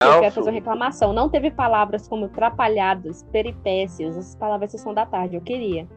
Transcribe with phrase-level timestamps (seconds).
[0.00, 1.12] Eu quero fazer uma reclamação.
[1.12, 5.34] Não teve palavras como trapalhados, peripécias, essas palavras sessão da tarde.
[5.34, 5.88] Eu queria.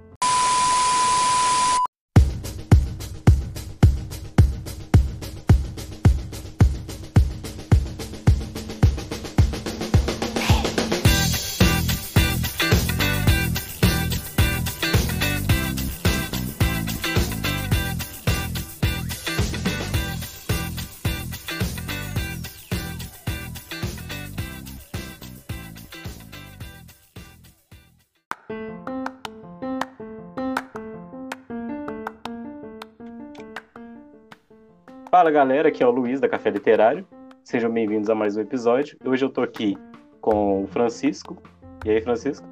[35.21, 37.05] Fala galera, aqui é o Luiz da Café Literário.
[37.43, 38.97] Sejam bem-vindos a mais um episódio.
[39.05, 39.77] Hoje eu tô aqui
[40.19, 41.37] com o Francisco.
[41.85, 42.47] E aí, Francisco?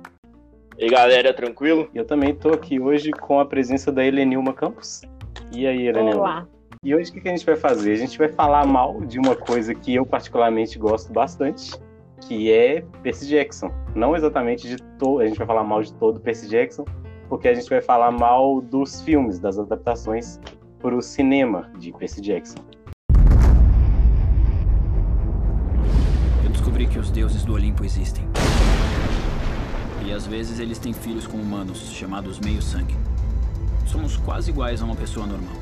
[0.78, 1.90] E aí, galera, tranquilo?
[1.96, 5.02] E eu também tô aqui hoje com a presença da Helenilma Campos.
[5.52, 6.20] E aí, Helenilma?
[6.20, 6.48] Olá.
[6.84, 7.94] E hoje o que que a gente vai fazer?
[7.94, 11.72] A gente vai falar mal de uma coisa que eu particularmente gosto bastante,
[12.22, 13.72] que é Percy Jackson.
[13.96, 16.86] Não exatamente de todo, a gente vai falar mal de todo Percy Jackson,
[17.28, 20.40] porque a gente vai falar mal dos filmes, das adaptações
[20.82, 22.60] para o cinema de Percy Jackson.
[26.44, 28.24] Eu descobri que os deuses do Olimpo existem.
[30.06, 32.96] E às vezes eles têm filhos com humanos, chamados meio-sangue.
[33.86, 35.56] Somos quase iguais a uma pessoa normal.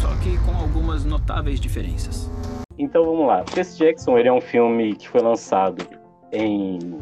[0.00, 2.30] Só que com algumas notáveis diferenças.
[2.76, 3.44] Então vamos lá.
[3.44, 5.86] Percy Jackson ele é um filme que foi lançado
[6.32, 6.98] em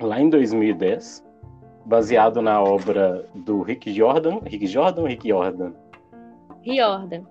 [0.00, 1.24] lá em 2010,
[1.88, 5.72] baseado na obra do Rick Jordan, Rick Jordan, ou Rick Jordan,
[6.62, 7.22] Riordan.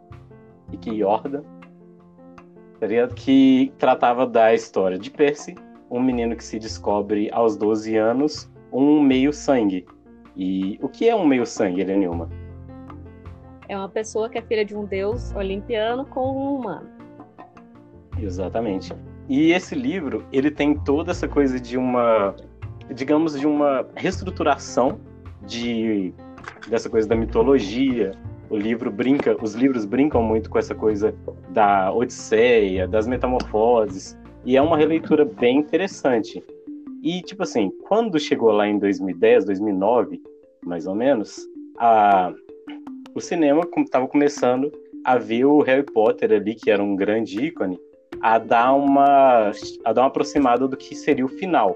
[0.71, 1.43] Rick Jordan,
[2.81, 3.13] ligado?
[3.13, 5.55] que tratava da história de Percy,
[5.91, 9.85] um menino que se descobre aos 12 anos um meio sangue.
[10.35, 12.27] E o que é um meio sangue, Elenilma?
[13.69, 16.89] É uma pessoa que é filha de um deus olimpiano com um humano.
[18.19, 18.93] Exatamente.
[19.29, 22.35] E esse livro, ele tem toda essa coisa de uma,
[22.93, 24.99] digamos, de uma reestruturação
[25.45, 26.13] de
[26.67, 28.11] dessa coisa da mitologia.
[28.49, 31.13] O livro brinca, os livros brincam muito com essa coisa
[31.49, 36.43] da Odisseia, das metamorfoses, e é uma releitura bem interessante.
[37.03, 40.21] E tipo assim, quando chegou lá em 2010, 2009,
[40.65, 41.39] mais ou menos,
[41.77, 42.33] a
[43.13, 44.71] o cinema estava começando
[45.03, 47.79] a ver o Harry Potter ali, que era um grande ícone,
[48.21, 49.51] a dar uma
[49.83, 51.75] a dar uma aproximada do que seria o final.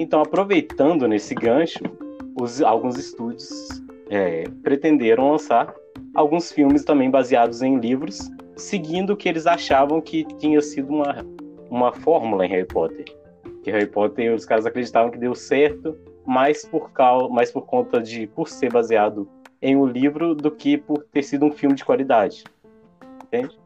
[0.00, 1.84] Então, aproveitando nesse gancho,
[2.40, 3.68] os, alguns estúdios
[4.08, 5.74] é, pretenderam lançar
[6.14, 11.16] alguns filmes também baseados em livros, seguindo o que eles achavam que tinha sido uma,
[11.68, 13.04] uma fórmula em Harry Potter.
[13.62, 15.94] Que Harry Potter, os caras acreditavam que deu certo,
[16.26, 19.28] mais por, causa, mais por conta de por ser baseado
[19.60, 22.44] em um livro do que por ter sido um filme de qualidade.
[23.22, 23.60] Entende?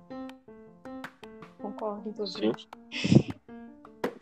[1.62, 2.56] Concordo, inclusive.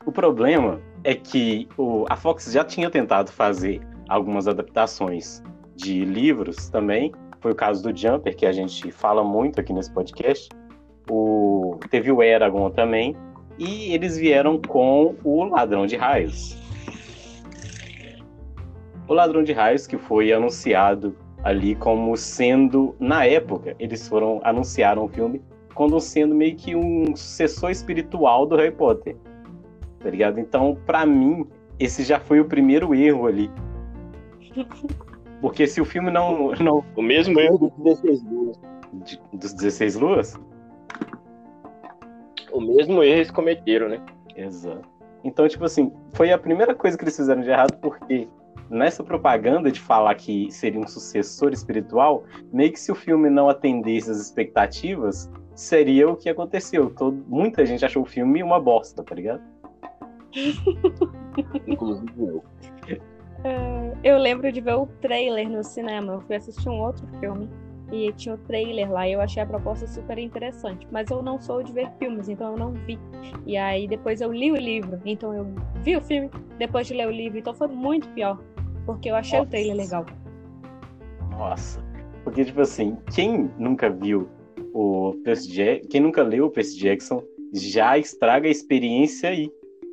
[0.04, 5.42] O problema é que o, a Fox já tinha tentado fazer algumas adaptações
[5.76, 7.12] de livros também.
[7.40, 10.48] Foi o caso do Jumper, que a gente fala muito aqui nesse podcast.
[11.08, 13.16] O, teve o Eragon também.
[13.58, 16.56] E eles vieram com o Ladrão de Raios.
[19.06, 25.04] O Ladrão de Raios, que foi anunciado ali como sendo, na época, eles foram anunciaram
[25.04, 25.42] o filme
[25.74, 29.16] como sendo meio que um sucessor espiritual do Harry Potter.
[30.02, 30.38] Tá ligado?
[30.40, 31.46] Então, pra mim,
[31.78, 33.50] esse já foi o primeiro erro ali.
[35.40, 36.52] Porque se o filme não.
[36.52, 38.56] não O mesmo erro dos 16 luas.
[38.92, 40.40] de- dos 16 luas?
[42.52, 44.00] O mesmo erro eles cometeram, né?
[44.36, 44.82] Exato.
[45.24, 48.28] Então, tipo assim, foi a primeira coisa que eles fizeram de errado, porque
[48.68, 53.48] nessa propaganda de falar que seria um sucessor espiritual, meio que se o filme não
[53.48, 56.90] atendesse às expectativas, seria o que aconteceu.
[56.90, 59.42] Todo, muita gente achou o filme uma bosta, tá ligado?
[61.66, 62.44] Inclusive eu.
[64.02, 66.14] Eu lembro de ver o trailer no cinema.
[66.14, 67.48] Eu fui assistir um outro filme
[67.92, 70.86] e tinha o trailer lá e eu achei a proposta super interessante.
[70.90, 72.98] Mas eu não sou de ver filmes, então eu não vi.
[73.46, 75.46] E aí depois eu li o livro, então eu
[75.82, 78.40] vi o filme depois de ler o livro, então foi muito pior.
[78.86, 79.48] Porque eu achei Nossa.
[79.48, 80.06] o trailer legal.
[81.30, 81.82] Nossa.
[82.24, 84.28] Porque, tipo assim, quem nunca viu
[84.72, 89.50] o Percy Jackson, quem nunca leu o Percy Jackson, já estraga a experiência aí.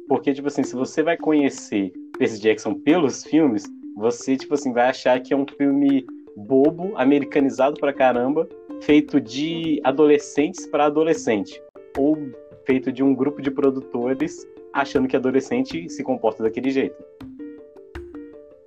[0.09, 3.63] Porque, tipo assim, se você vai conhecer Percy Jackson pelos filmes,
[3.95, 6.03] você, tipo assim, vai achar que é um filme
[6.35, 8.49] bobo, americanizado pra caramba,
[8.81, 11.61] feito de adolescentes para adolescente.
[11.95, 12.17] Ou
[12.65, 16.97] feito de um grupo de produtores achando que adolescente se comporta daquele jeito.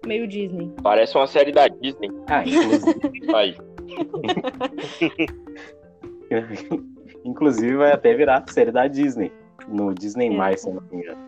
[0.06, 0.70] Meio Disney.
[0.80, 2.10] Parece uma série da Disney.
[2.28, 3.00] Ah, inclusive.
[3.34, 3.56] Aí.
[7.24, 9.32] Inclusive vai até virar série da Disney.
[9.69, 10.56] No Disney+, É.
[10.56, 11.26] se eu não me engano.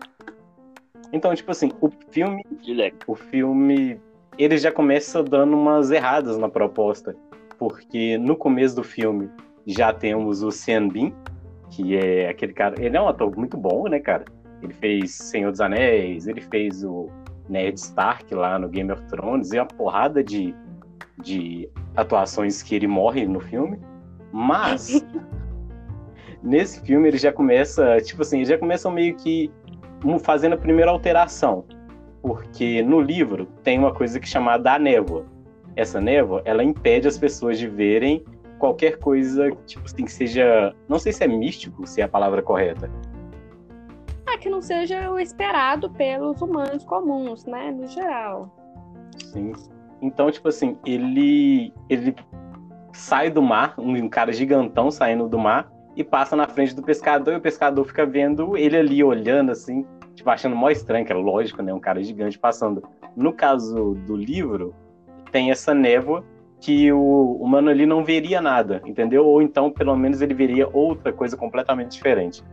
[1.13, 2.43] Então, tipo assim, o filme
[3.07, 3.99] o filme
[4.37, 7.15] ele já começa dando umas erradas na proposta,
[7.57, 9.29] porque no começo do filme
[9.65, 11.11] já temos o Sean Bean,
[11.71, 14.25] que é aquele cara, ele é um ator muito bom, né, cara?
[14.61, 17.09] Ele fez Senhor dos Anéis, ele fez o
[17.47, 20.53] Ned Stark lá no Game of Thrones, e uma porrada de,
[21.21, 23.79] de atuações que ele morre no filme.
[24.31, 25.05] Mas
[26.45, 29.51] nesse filme ele já começa, tipo assim, ele já começa meio que
[30.21, 31.65] fazendo a primeira alteração
[32.25, 35.27] porque no livro tem uma coisa que é chamada a névoa.
[35.75, 38.25] Essa névoa, ela impede as pessoas de verem
[38.57, 42.41] qualquer coisa, tipo assim, que seja, não sei se é místico, se é a palavra
[42.41, 42.89] correta.
[44.25, 47.69] Ah, que não seja o esperado pelos humanos comuns, né?
[47.69, 48.51] No geral.
[49.25, 49.53] Sim.
[50.01, 52.15] Então, tipo assim, ele ele
[52.91, 57.33] sai do mar, um cara gigantão saindo do mar e passa na frente do pescador
[57.33, 61.15] e o pescador fica vendo ele ali olhando assim, tipo achando mó estranho, que é
[61.15, 62.83] lógico, né, um cara gigante passando.
[63.15, 64.73] No caso do livro,
[65.31, 66.23] tem essa névoa
[66.59, 69.25] que o humano ali não veria nada, entendeu?
[69.25, 72.43] Ou então, pelo menos, ele veria outra coisa completamente diferente.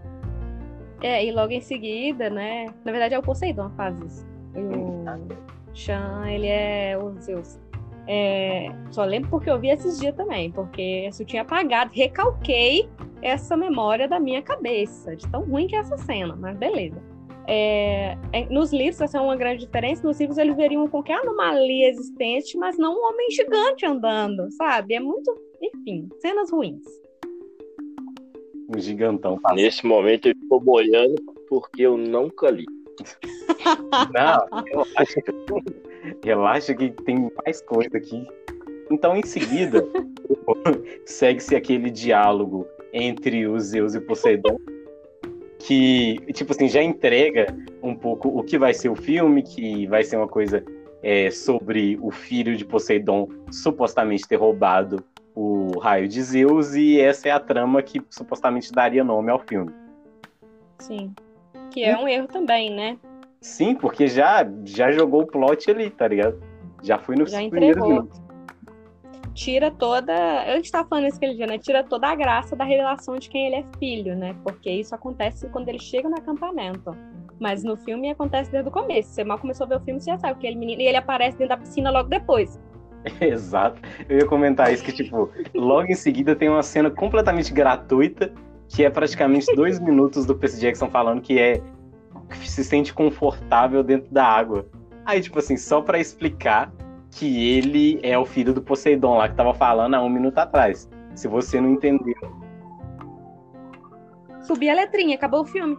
[1.00, 2.66] É, e logo em seguida, né?
[2.84, 4.26] Na verdade é o Poseidon que faz isso.
[4.54, 7.58] O Chan, ele é o Zeus.
[8.06, 12.88] É, só lembro porque eu vi esses dias também, porque eu tinha apagado, recalquei
[13.20, 17.00] essa memória da minha cabeça, de tão ruim que é essa cena, mas beleza.
[17.46, 20.06] É, é, nos livros, essa é uma grande diferença.
[20.06, 24.94] Nos livros, eles veriam qualquer anomalia existente, mas não um homem gigante andando, sabe?
[24.94, 25.34] É muito.
[25.60, 26.84] Enfim, cenas ruins.
[28.74, 29.40] Um gigantão.
[29.54, 32.64] Nesse momento eu estou molhando porque eu nunca li.
[34.14, 35.20] Não, relaxa.
[36.24, 38.26] Relaxa que tem mais coisa aqui.
[38.90, 39.84] Então, em seguida,
[41.06, 44.58] segue-se aquele diálogo entre os Zeus e Poseidon,
[45.58, 47.46] que, tipo assim, já entrega
[47.82, 50.62] um pouco o que vai ser o filme, que vai ser uma coisa
[51.02, 55.02] é, sobre o filho de Poseidon supostamente ter roubado
[55.34, 59.72] o raio de Zeus, e essa é a trama que supostamente daria nome ao filme.
[60.78, 61.14] Sim.
[61.70, 62.98] Que é um erro também, né?
[63.42, 66.40] Sim, porque já, já jogou o plot ali, tá ligado?
[66.80, 67.88] Já foi nos Já primeiros entregou.
[67.88, 68.22] minutos.
[69.34, 70.14] Tira toda.
[70.42, 71.58] A gente tava falando isso aquele dia, né?
[71.58, 74.36] Tira toda a graça da revelação de quem ele é filho, né?
[74.44, 76.96] Porque isso acontece quando ele chega no acampamento.
[77.40, 79.08] Mas no filme acontece desde o começo.
[79.08, 80.80] Você mal começou a ver o filme, você já sabe que ele menino.
[80.80, 82.60] E ele aparece dentro da piscina logo depois.
[83.20, 83.82] Exato.
[84.08, 88.32] Eu ia comentar isso, que, tipo, logo em seguida tem uma cena completamente gratuita,
[88.68, 91.60] que é praticamente dois minutos do Percy Jackson falando que é
[92.36, 94.66] se sente confortável dentro da água.
[95.04, 96.72] Aí, tipo assim, só pra explicar
[97.10, 100.88] que ele é o filho do Poseidon lá que tava falando há um minuto atrás.
[101.14, 102.14] Se você não entendeu.
[104.40, 105.76] Subi a letrinha, acabou o filme.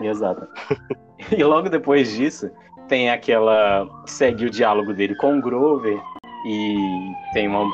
[0.00, 0.46] Exato.
[1.36, 2.50] e logo depois disso,
[2.88, 3.86] tem aquela.
[4.06, 6.00] segue o diálogo dele com o Grover
[6.46, 7.64] e tem uma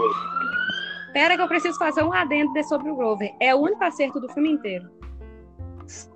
[1.12, 3.34] Pera que eu preciso fazer um adendo de- sobre o Grover.
[3.40, 4.95] É o único acerto do filme inteiro.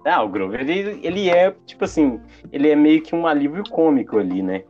[0.05, 2.21] Ah, o Grover, ele, ele é, tipo assim,
[2.53, 4.65] ele é meio que um alívio cômico ali, né?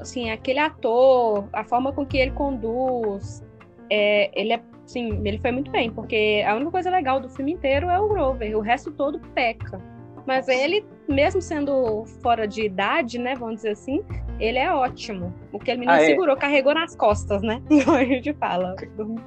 [0.00, 3.44] Assim, aquele ator, a forma com que ele conduz,
[3.90, 7.52] é, ele é, sim, ele foi muito bem, porque a única coisa legal do filme
[7.52, 9.80] inteiro é o Grover, o resto todo peca.
[10.26, 14.02] Mas ele, mesmo sendo fora de idade, né, vamos dizer assim,
[14.40, 15.34] ele é ótimo.
[15.52, 16.06] O que ele menino Ah, é.
[16.06, 17.62] segurou, carregou nas costas, né?
[17.84, 18.74] Como a gente fala.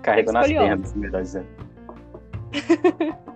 [0.02, 1.48] Carregou nas pernas, melhor dizendo.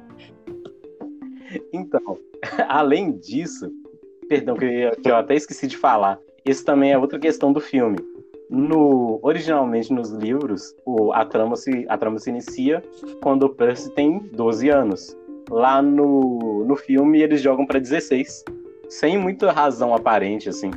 [1.73, 2.17] então,
[2.67, 3.71] além disso,
[4.27, 7.59] perdão, que eu, que eu até esqueci de falar, isso também é outra questão do
[7.59, 7.97] filme.
[8.49, 12.83] No, originalmente nos livros, o- a, trama se, a trama se inicia
[13.23, 15.17] quando o Percy tem 12 anos.
[15.49, 18.43] Lá no, no filme eles jogam pra 16,
[18.89, 20.69] sem muita razão aparente, assim.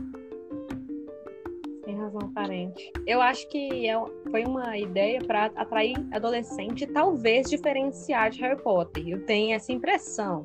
[1.85, 2.93] Tem razão aparente.
[3.07, 8.61] Eu acho que é- foi uma ideia para atrair adolescente e talvez diferenciar de Harry
[8.62, 9.07] Potter.
[9.09, 10.43] Eu tenho essa impressão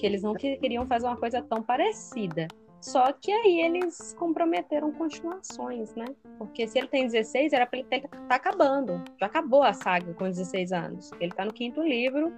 [0.00, 2.48] que eles não que- queriam fazer uma coisa tão parecida.
[2.80, 6.06] Só que aí eles comprometeram continuações, né?
[6.38, 9.04] Porque se ele tem 16, era pra ele estar tá acabando.
[9.20, 11.10] Já acabou a saga com 16 anos.
[11.20, 12.32] Ele tá no quinto livro,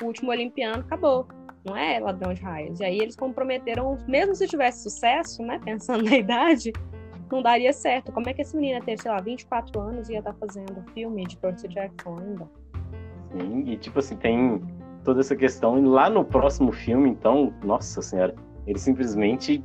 [0.00, 1.26] o último Olimpiano acabou.
[1.64, 2.78] Não é Ladrão de Raios.
[2.78, 5.60] E aí eles comprometeram, mesmo se tivesse sucesso, né?
[5.64, 6.72] Pensando na idade,
[7.28, 8.12] não daria certo.
[8.12, 11.26] Como é que esse menino ter, sei lá, 24 anos e ia estar fazendo filme
[11.26, 12.48] de Percy Jackson ainda?
[13.32, 14.62] Sim, e tipo assim, tem
[15.04, 15.78] toda essa questão.
[15.78, 18.34] E lá no próximo filme, então, nossa senhora,
[18.66, 19.64] eles simplesmente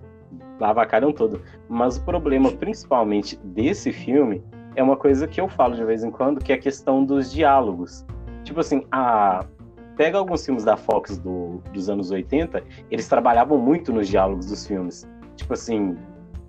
[0.59, 1.41] lavacaram todo.
[1.67, 4.43] Mas o problema, principalmente desse filme,
[4.75, 7.31] é uma coisa que eu falo de vez em quando, que é a questão dos
[7.31, 8.05] diálogos.
[8.43, 9.45] Tipo assim, a,
[9.95, 14.65] pega alguns filmes da Fox do, dos anos 80, eles trabalhavam muito nos diálogos dos
[14.65, 15.07] filmes.
[15.35, 15.97] Tipo assim,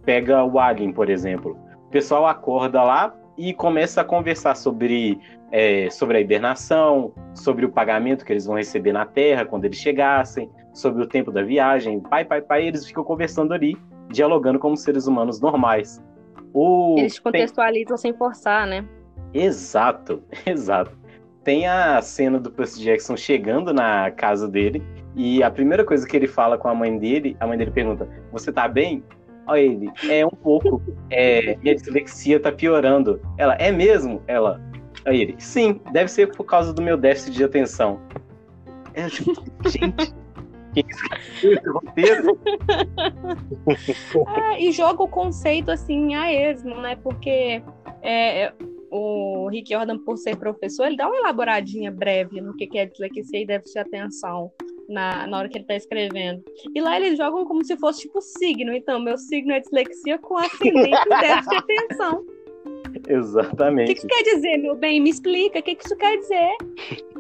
[0.05, 1.59] pega o Alien, por exemplo.
[1.87, 7.71] O pessoal acorda lá e começa a conversar sobre, é, sobre a hibernação, sobre o
[7.71, 12.01] pagamento que eles vão receber na Terra quando eles chegassem, sobre o tempo da viagem.
[12.01, 13.77] Pai, pai, pai, eles ficam conversando ali,
[14.09, 16.03] dialogando como seres humanos normais.
[16.53, 16.97] O...
[16.99, 18.13] Eles contextualizam tem...
[18.13, 18.85] sem forçar, né?
[19.33, 20.97] Exato, exato.
[21.43, 24.83] Tem a cena do Percy Jackson chegando na casa dele
[25.15, 28.09] e a primeira coisa que ele fala com a mãe dele, a mãe dele pergunta:
[28.33, 29.05] Você tá bem?
[29.47, 30.83] Olha ele, é um pouco.
[31.11, 33.21] É, minha dislexia tá piorando.
[33.37, 34.23] Ela, é mesmo?
[34.27, 34.61] Ela,
[35.05, 38.01] aí ele, sim, deve ser por causa do meu déficit de atenção.
[38.95, 39.35] É, tipo,
[39.69, 40.15] gente,
[44.27, 46.97] ah, e joga o conceito assim a esmo, né?
[46.97, 47.63] Porque
[48.03, 48.53] é,
[48.91, 53.43] o Rick Jordan, por ser professor, ele dá uma elaboradinha breve no que é dislexia
[53.43, 54.51] e déficit de atenção
[54.89, 56.43] na, na hora que ele está escrevendo.
[56.75, 58.73] E lá eles jogam como se fosse tipo signo.
[58.73, 62.25] Então, meu signo é dislexia com ascendente e déficit de atenção.
[63.09, 63.93] Exatamente.
[63.93, 65.01] O que, que quer dizer, meu bem?
[65.01, 65.59] Me explica.
[65.59, 66.57] O que, que isso quer dizer?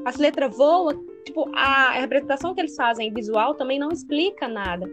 [0.04, 1.04] As letras voam.
[1.24, 4.88] Tipo, a representação que eles fazem visual também não explica nada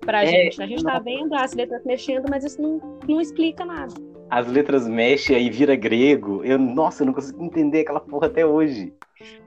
[0.00, 0.62] pra é, gente.
[0.62, 0.98] A gente tá não...
[0.98, 3.94] tá vendo as letras mexendo, mas isso não, não explica nada.
[4.30, 6.44] As letras mexem e vira grego.
[6.44, 8.92] Eu, nossa, eu não consigo entender aquela porra até hoje.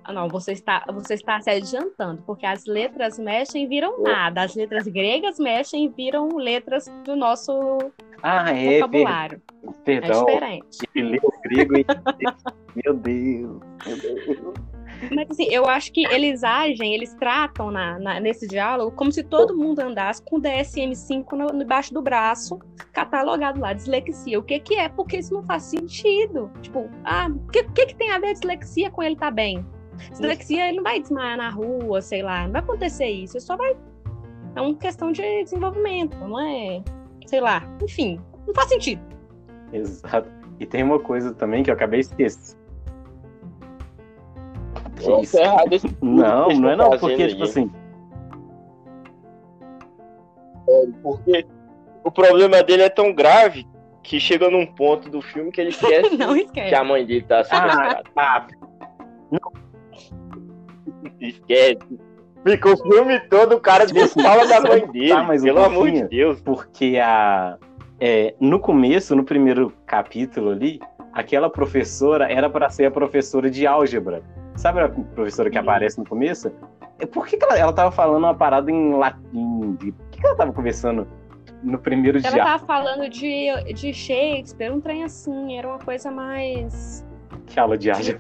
[0.04, 4.42] Ah, não, você está, você está se adiantando, porque as letras mexem e viram nada.
[4.44, 7.78] As letras gregas mexem e viram letras do nosso
[8.24, 9.42] ah, é, vocabulário.
[9.84, 10.26] Perdão.
[10.28, 10.78] É diferente.
[10.96, 11.86] Ele grego e...
[12.84, 14.79] meu Deus, meu Deus.
[15.14, 19.24] Mas assim, eu acho que eles agem, eles tratam na, na, nesse diálogo como se
[19.24, 22.60] todo mundo andasse com o DSM-5 no, debaixo do braço,
[22.92, 24.40] catalogado lá, dislexia.
[24.40, 24.90] O que que é?
[24.90, 26.52] Porque isso não faz sentido.
[26.62, 29.66] Tipo, ah, o que, que, que tem a ver dislexia com ele tá bem?
[30.12, 33.58] Dislexia, ele não vai desmaiar na rua, sei lá, não vai acontecer isso, ele só
[33.58, 33.76] vai...
[34.56, 36.82] É uma questão de desenvolvimento, não é...
[37.28, 39.02] Sei lá, enfim, não faz sentido.
[39.72, 40.30] Exato.
[40.60, 42.59] E tem uma coisa também que eu acabei esquecendo
[45.00, 45.38] que isso?
[45.38, 47.72] errado esse Não, não é não, porque, tipo assim.
[50.68, 51.46] É, porque
[52.04, 53.68] o problema dele é tão grave
[54.04, 56.18] que chega num ponto do filme que ele esquece,
[56.54, 58.04] que a mãe dele tá sequestrada.
[58.16, 58.48] Ah, tá.
[59.32, 59.52] Não.
[61.20, 62.00] Esquece.
[62.46, 63.86] Fica o filme todo, o cara
[64.22, 65.10] fala da mãe dele.
[65.10, 66.42] Tá, mas pelo amor de Deus.
[66.42, 67.58] Porque a.
[68.00, 70.80] É, no começo, no primeiro capítulo ali,
[71.12, 74.24] aquela professora era para ser a professora de álgebra.
[74.60, 75.64] Sabe a professora que uhum.
[75.64, 76.52] aparece no começo?
[77.00, 79.78] É, por que, que ela, ela tava falando uma parada em latim?
[79.80, 81.08] De, por que, que ela tava conversando
[81.64, 82.30] no primeiro dia?
[82.30, 87.06] Ela tava falando de, de Shakespeare, um trem assim, era uma coisa mais.
[87.46, 88.18] Que aula de arte?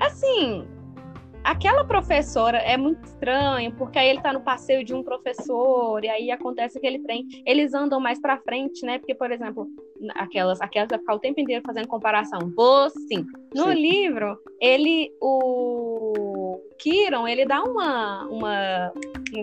[0.00, 0.66] Assim,
[1.44, 6.08] aquela professora é muito estranho, porque aí ele tá no passeio de um professor, e
[6.08, 7.26] aí acontece aquele trem.
[7.46, 8.98] Eles andam mais pra frente, né?
[8.98, 9.68] Porque, por exemplo,
[10.14, 12.38] aquelas, aquelas vai ficar o tempo inteiro fazendo comparação.
[12.56, 13.26] Vou sim.
[13.54, 13.74] No sim.
[13.74, 16.33] livro, ele, o
[16.78, 18.92] Kiron, ele dá uma, uma.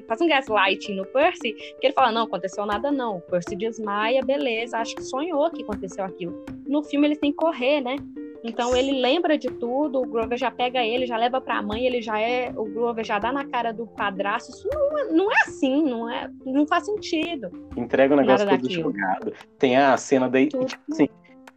[0.07, 3.17] faz um gaslighting no Percy, que ele fala: não, aconteceu nada, não.
[3.17, 6.43] O Percy desmaia, beleza, acho que sonhou que aconteceu aquilo.
[6.67, 7.95] No filme, eles têm que correr, né?
[8.43, 11.85] Então ele lembra de tudo, o Grover já pega ele, já leva para a mãe,
[11.85, 14.51] ele já é, o Grover já dá na cara do padrasto.
[14.51, 17.51] Isso não é, não é assim, não é, não faz sentido.
[17.77, 19.33] Entrega o negócio todo jogado.
[19.59, 21.07] Tem a cena daí, tipo assim,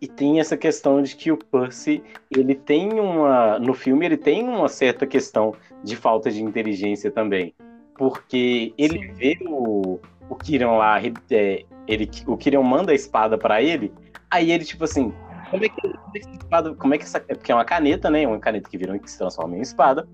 [0.05, 4.47] e tem essa questão de que o Percy, ele tem uma no filme ele tem
[4.47, 7.55] uma certa questão de falta de inteligência também,
[7.97, 9.13] porque ele Sim.
[9.15, 13.93] vê o o Kirion lá, é, ele, o Kirion manda a espada para ele,
[14.31, 15.13] aí ele tipo assim,
[15.51, 17.19] como é que, como é que essa.
[17.29, 18.27] É porque é uma caneta, né?
[18.27, 20.09] Uma caneta que vira que se transforma em espada.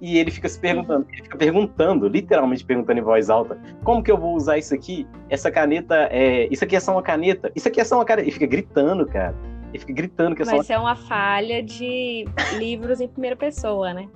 [0.00, 4.10] E ele fica se perguntando, ele fica perguntando, literalmente perguntando em voz alta, como que
[4.10, 5.06] eu vou usar isso aqui?
[5.28, 6.48] Essa caneta é.
[6.50, 7.52] Isso aqui é só uma caneta?
[7.54, 8.24] Isso aqui é só uma caneta.
[8.24, 9.34] Ele fica gritando, cara.
[9.68, 10.74] Ele fica gritando que é só Mas uma...
[10.74, 12.24] é uma falha de
[12.58, 14.08] livros em primeira pessoa, né?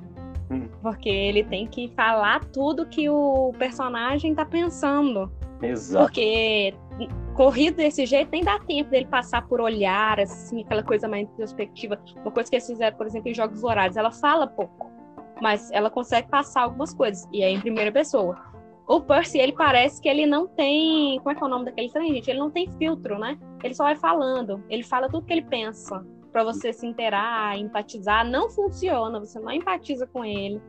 [0.50, 0.68] Hum.
[0.82, 5.30] Porque ele tem que falar tudo que o personagem tá pensando.
[5.62, 6.06] Exato.
[6.06, 6.74] Porque
[7.34, 11.98] corrido desse jeito nem dá tempo dele passar por olhar, assim, aquela coisa mais introspectiva.
[12.22, 14.90] Uma coisa que eles fizeram, por exemplo, em Jogos Vorazes, ela fala pouco,
[15.40, 18.36] mas ela consegue passar algumas coisas, e é em primeira pessoa.
[18.86, 21.18] O Percy, ele parece que ele não tem.
[21.18, 22.30] Como é que é o nome daquele trem, gente?
[22.30, 23.38] Ele não tem filtro, né?
[23.62, 24.62] Ele só vai falando.
[24.68, 26.04] Ele fala tudo que ele pensa.
[26.30, 28.28] para você se interar, empatizar.
[28.28, 30.60] Não funciona, você não empatiza com ele.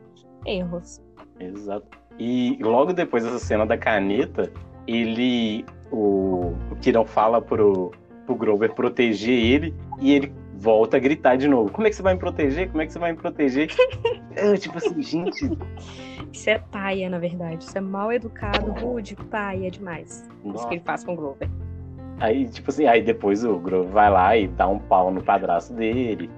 [0.46, 1.02] Erros.
[1.38, 1.86] Exato.
[2.18, 4.50] E logo depois dessa cena da caneta,
[4.86, 5.64] ele.
[5.92, 7.92] O, o Kirão fala pro,
[8.24, 11.70] pro Grover proteger ele e ele volta a gritar de novo.
[11.70, 12.68] Como é que você vai me proteger?
[12.68, 13.68] Como é que você vai me proteger?
[14.34, 15.50] Eu, tipo assim, gente.
[16.32, 17.64] Isso é paia, na verdade.
[17.64, 20.28] Isso é mal educado, rude, paia demais.
[20.44, 20.58] Nossa.
[20.58, 21.48] Isso que ele faz com o Grover.
[22.18, 25.74] Aí, tipo assim, aí depois o Grover vai lá e dá um pau no padrasto
[25.74, 26.30] dele.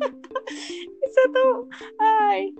[1.02, 1.68] isso é tão.
[1.98, 2.52] Ai.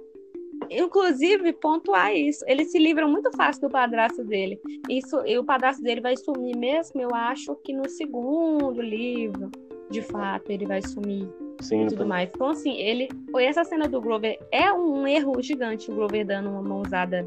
[0.71, 2.45] Inclusive, pontuar isso.
[2.47, 4.61] Ele se livra muito fácil do padrasto dele.
[4.88, 9.50] Isso, e o padrasto dele vai sumir mesmo, eu acho que no segundo livro,
[9.91, 11.29] de fato, ele vai sumir.
[11.61, 12.31] Sim, e tudo mais.
[12.33, 13.09] Então, assim, ele.
[13.37, 17.27] Essa cena do Grover é um erro gigante, o Grover dando uma mãozada,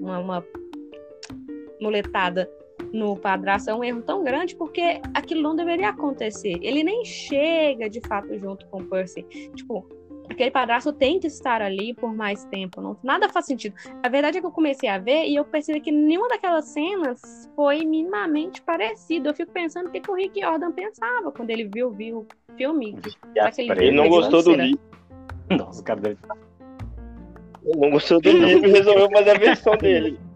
[0.00, 0.46] uma, uma
[1.80, 2.50] muletada
[2.92, 6.58] no padrasto é um erro tão grande porque aquilo não deveria acontecer.
[6.62, 9.22] Ele nem chega de fato junto com o Percy.
[9.54, 9.86] Tipo,
[10.30, 12.80] aquele padrasto tem que estar ali por mais tempo.
[12.80, 13.74] Não, nada faz sentido.
[14.02, 17.50] A verdade é que eu comecei a ver e eu percebi que nenhuma daquelas cenas
[17.56, 19.30] foi minimamente parecida.
[19.30, 22.52] Eu fico pensando o que, que o Rick Jordan pensava quando ele viu, viu o
[22.56, 22.96] filme.
[23.56, 24.80] Ele não gostou do livro.
[25.50, 26.18] Nossa, o cara deve...
[27.64, 30.18] Ele não gostou do livro e resolveu fazer a versão dele.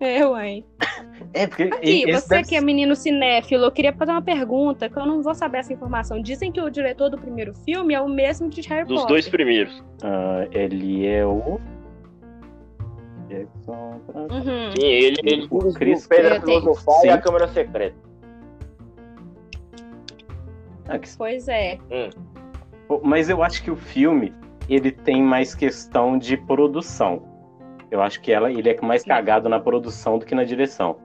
[0.00, 0.64] É, uai.
[1.32, 1.64] É, porque.
[1.64, 2.48] Aqui, você deve...
[2.48, 5.72] que é menino cinéfilo, eu queria fazer uma pergunta, que eu não vou saber essa
[5.72, 6.20] informação.
[6.20, 9.02] Dizem que o diretor do primeiro filme é o mesmo de Harry Dos Potter.
[9.02, 9.78] Dos dois primeiros.
[10.02, 11.60] Uh, ele é o.
[13.30, 14.72] Uhum.
[14.74, 17.96] Sim, ele, ele o Chris Pedra Filosofal e a Câmara Secreta.
[20.88, 21.78] Ah, pois é.
[21.90, 22.08] Hum.
[23.02, 24.32] Mas eu acho que o filme
[24.68, 27.22] ele tem mais questão de produção.
[27.90, 30.96] Eu acho que ela, ele é mais cagado na produção do que na direção.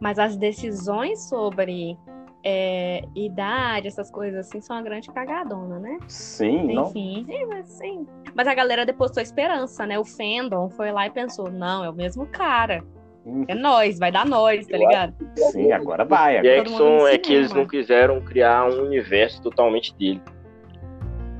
[0.00, 1.96] Mas as decisões sobre
[2.44, 5.98] é, idade, essas coisas assim, são uma grande cagadona, né?
[6.08, 8.06] Sim, Enfim, sim, mas, sim.
[8.34, 9.98] mas a galera depositou esperança, né?
[9.98, 12.82] O fandom foi lá e pensou, não, é o mesmo cara.
[13.26, 13.44] Hum.
[13.46, 15.14] É nós, vai dar nós, tá ligado?
[15.52, 16.38] Sim, agora vai.
[16.38, 16.62] Agora.
[16.62, 20.22] Jackson é que eles não quiseram criar um universo totalmente dele.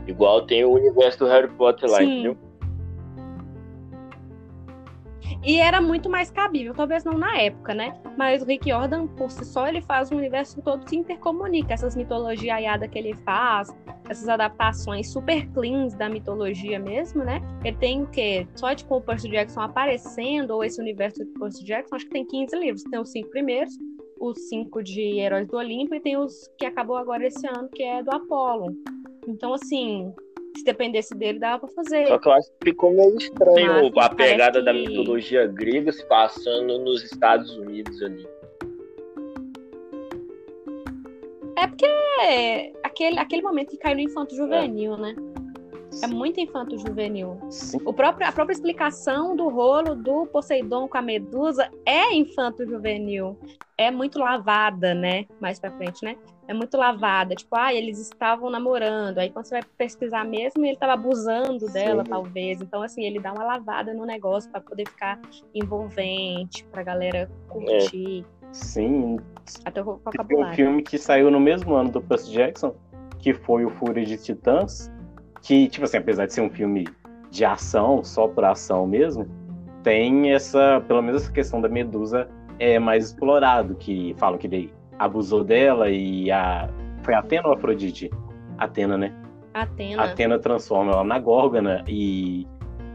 [0.06, 2.04] Igual tem o universo do Harry Potter lá, Sim.
[2.04, 2.49] entendeu?
[5.42, 7.94] E era muito mais cabível, talvez não na época, né?
[8.16, 11.72] Mas o Rick Jordan, por si só, ele faz um universo todo se intercomunica.
[11.72, 13.74] Essas mitologias aiada que ele faz,
[14.08, 17.40] essas adaptações super cleans da mitologia mesmo, né?
[17.64, 18.46] Ele tem o quê?
[18.54, 22.26] Só com o Percy Jackson aparecendo, ou esse universo de Percy Jackson, acho que tem
[22.26, 22.82] 15 livros.
[22.84, 23.72] Tem os cinco primeiros,
[24.20, 27.82] os cinco de Heróis do Olimpo, e tem os que acabou agora esse ano, que
[27.82, 28.74] é do Apollo.
[29.28, 30.12] Então, assim,
[30.60, 32.06] se dependesse dele, dava pra fazer.
[32.06, 34.64] Só que eu acho que ficou meio estranho Mas, a pegada que...
[34.64, 38.26] da mitologia grega se passando nos Estados Unidos ali.
[41.56, 41.86] É porque
[42.22, 44.96] é aquele, aquele momento que caiu no infanto juvenil, é.
[44.96, 45.16] né?
[46.02, 47.36] É muito infanto juvenil.
[47.84, 53.36] O próprio, a própria explicação do rolo do Poseidon com a Medusa é infanto juvenil.
[53.76, 55.26] É muito lavada, né?
[55.40, 56.16] Mais pra frente, né?
[56.50, 57.34] É muito lavada.
[57.34, 59.18] Tipo, ah, eles estavam namorando.
[59.18, 62.10] Aí quando você vai pesquisar mesmo, ele estava abusando dela, Sim.
[62.10, 62.60] talvez.
[62.60, 65.20] Então, assim, ele dá uma lavada no negócio para poder ficar
[65.54, 68.26] envolvente, pra galera curtir.
[68.26, 68.52] É.
[68.52, 69.18] Sim.
[69.64, 70.52] Até o vocabulário.
[70.52, 72.74] um filme que saiu no mesmo ano do Percy Jackson,
[73.20, 74.90] que foi o Fúria de Titãs
[75.42, 76.86] que, tipo assim, apesar de ser um filme
[77.30, 79.26] de ação, só por ação mesmo,
[79.82, 84.72] tem essa, pelo menos essa questão da Medusa é mais explorado, que falam que ele
[85.00, 86.68] abusou dela e a
[87.02, 88.10] foi Atena ou Afrodite?
[88.58, 89.12] Atena, né?
[89.54, 90.04] Atena.
[90.04, 92.46] Atena transforma ela na Górgona e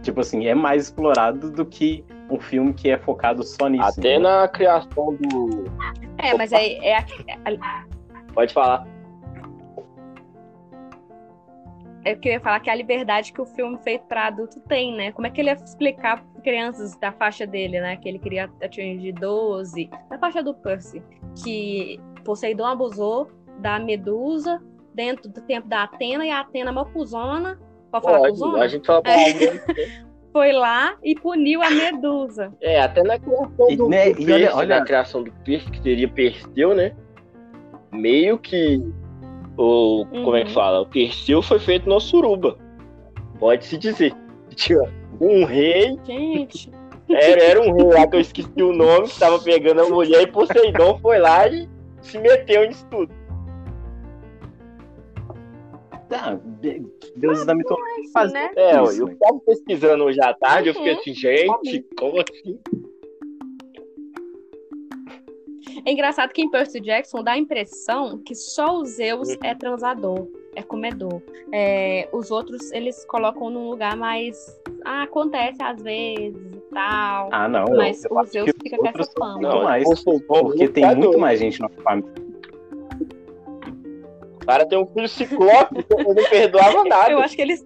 [0.03, 3.99] tipo assim, é mais explorado do que um filme que é focado só nisso.
[3.99, 4.19] Até né?
[4.19, 5.65] na criação do
[6.19, 7.05] É, mas é, é, é...
[8.33, 8.85] Pode falar
[12.05, 15.11] eu ia falar que é a liberdade que o filme feito para adulto tem, né?
[15.11, 17.97] Como é que ele ia explicar para crianças da faixa dele, né?
[17.97, 21.01] Que ele queria atingir 12, da faixa do Percy,
[21.43, 24.61] que Poseidon abusou da Medusa
[24.93, 27.59] dentro do tempo da Atena e a Atena mapuzona.
[27.91, 29.35] Pode falar Pode, A gente fala pra é.
[30.31, 32.53] Foi lá e puniu a Medusa.
[32.59, 34.79] É, até na criação do, né, do olha, olha...
[34.79, 36.93] na criação do Percy, que seria Perseu, né?
[37.89, 38.83] Meio que
[39.57, 40.23] o, uhum.
[40.23, 40.53] Como é que uhum.
[40.53, 40.81] fala?
[40.81, 42.57] O Perseu foi feito no Suruba.
[43.39, 44.13] Pode-se dizer.
[44.55, 44.81] Tinha
[45.19, 45.97] um rei.
[46.05, 46.71] Gente.
[47.09, 50.23] Era, era um rei lá que eu esqueci o nome, que tava pegando a mulher
[50.23, 51.69] e Poseidon foi lá e
[52.01, 53.13] se meteu nisso tudo.
[56.09, 56.39] Tá,
[57.15, 58.51] deuses ah, da mitologia fazem né?
[58.55, 60.75] É, eu tava pesquisando hoje à tarde, uhum.
[60.75, 60.99] eu fiquei uhum.
[60.99, 62.59] assim, gente, como assim?
[65.85, 70.27] É engraçado que em Percy Jackson dá a impressão que só o Zeus é transador,
[70.55, 71.21] é comedor.
[71.51, 74.35] É, os outros eles colocam num lugar mais.
[74.83, 77.29] Ah, acontece às vezes e tal.
[77.31, 77.65] Ah, não.
[77.75, 79.41] Mas o Zeus fica com essa fama.
[79.41, 82.11] Não, mais, porque tem muito mais gente na família.
[84.41, 87.11] O cara tem um filho ciclope que não perdoava nada.
[87.11, 87.63] Eu acho que eles.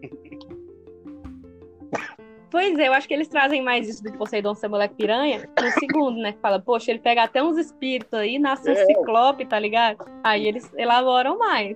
[2.52, 5.72] Pois é, eu acho que eles trazem mais isso do Poseidon ser moleque piranha no
[5.72, 6.34] segundo, né?
[6.34, 8.86] Que fala, poxa, ele pega até uns espíritos aí, nasce um é.
[8.86, 10.06] ciclope, tá ligado?
[10.24, 11.74] Aí eles elaboram mais.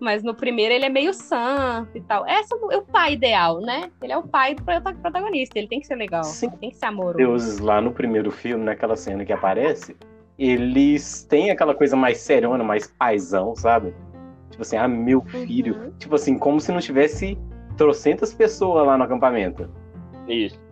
[0.00, 2.26] Mas no primeiro ele é meio santo e tal.
[2.26, 3.90] Essa é o pai ideal, né?
[4.00, 6.50] Ele é o pai do protagonista, ele tem que ser legal, Sim.
[6.50, 7.18] tem que ser amoroso.
[7.18, 9.96] Deuses lá no primeiro filme, naquela cena que aparece,
[10.38, 13.94] eles têm aquela coisa mais serona, mais paisão, sabe?
[14.50, 15.74] Tipo assim, ah, meu filho.
[15.74, 15.92] Uhum.
[15.98, 17.36] Tipo assim, como se não tivesse
[17.76, 19.68] trocentas pessoas lá no acampamento.
[20.28, 20.66] Isso.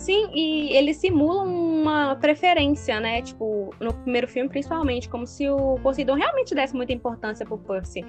[0.00, 3.20] Sim, e eles simulam uma preferência, né?
[3.20, 8.02] Tipo, no primeiro filme, principalmente, como se o Poseidon realmente desse muita importância pro Percy.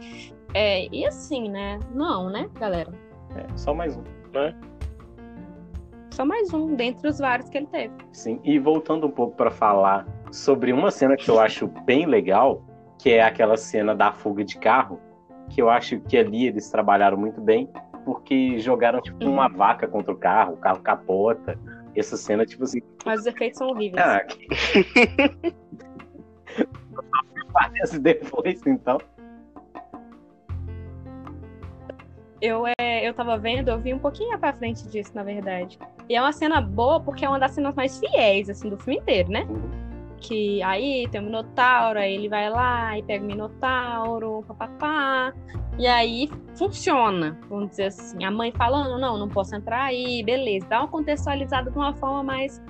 [0.54, 1.80] É, e assim, né?
[1.94, 2.92] Não, né, galera?
[3.36, 4.56] É, só mais um, né?
[6.12, 7.94] Só mais um, dentre os vários que ele teve.
[8.14, 12.64] Sim, e voltando um pouco para falar sobre uma cena que eu acho bem legal,
[12.98, 15.00] que é aquela cena da fuga de carro,
[15.50, 17.70] que eu acho que ali eles trabalharam muito bem,
[18.04, 21.58] porque jogaram tipo uma vaca contra o carro, o carro capota.
[21.96, 22.82] Essa cena, tipo assim.
[23.06, 24.02] Mas os efeitos são horríveis.
[24.02, 24.48] Ah, que...
[27.52, 28.98] Parece depois, então.
[32.42, 35.78] Eu, é, eu tava vendo, eu vi um pouquinho pra frente disso, na verdade.
[36.08, 39.00] E é uma cena boa porque é uma das cenas mais fiéis, assim, do filme
[39.00, 39.46] inteiro, né?
[39.50, 39.91] Uhum
[40.22, 45.34] que aí tem o Minotauro, aí ele vai lá e pega o Minotauro, papapá,
[45.78, 48.24] e aí funciona, vamos dizer assim.
[48.24, 52.24] A mãe falando, não, não posso entrar aí, beleza, dá uma contextualizada de uma forma
[52.24, 52.62] mais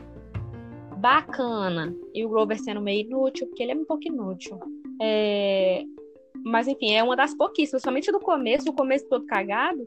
[0.98, 1.94] bacana.
[2.14, 4.58] E o Grover sendo meio inútil, porque ele é um pouco inútil.
[5.02, 5.84] É...
[6.44, 9.86] Mas enfim, é uma das pouquíssimas, somente do começo, o começo todo cagado,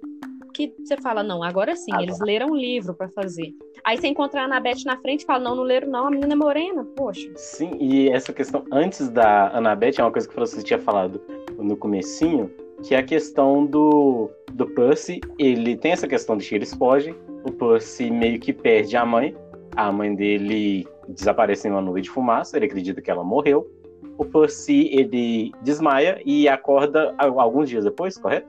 [0.54, 2.06] que você fala, não, agora sim, agora.
[2.06, 3.52] eles leram um livro para fazer.
[3.84, 6.32] Aí você encontra a Anabete na frente e fala, não, não leram não, a menina
[6.32, 7.30] é morena, poxa.
[7.36, 11.20] Sim, e essa questão, antes da Anabete, é uma coisa que você tinha falado
[11.58, 12.50] no comecinho,
[12.82, 17.14] que é a questão do, do Percy, ele tem essa questão de que eles fogem,
[17.44, 19.36] o Percy meio que perde a mãe,
[19.76, 23.68] a mãe dele desaparece em uma nuvem de fumaça, ele acredita que ela morreu,
[24.16, 28.46] o Percy, ele desmaia e acorda alguns dias depois, correto?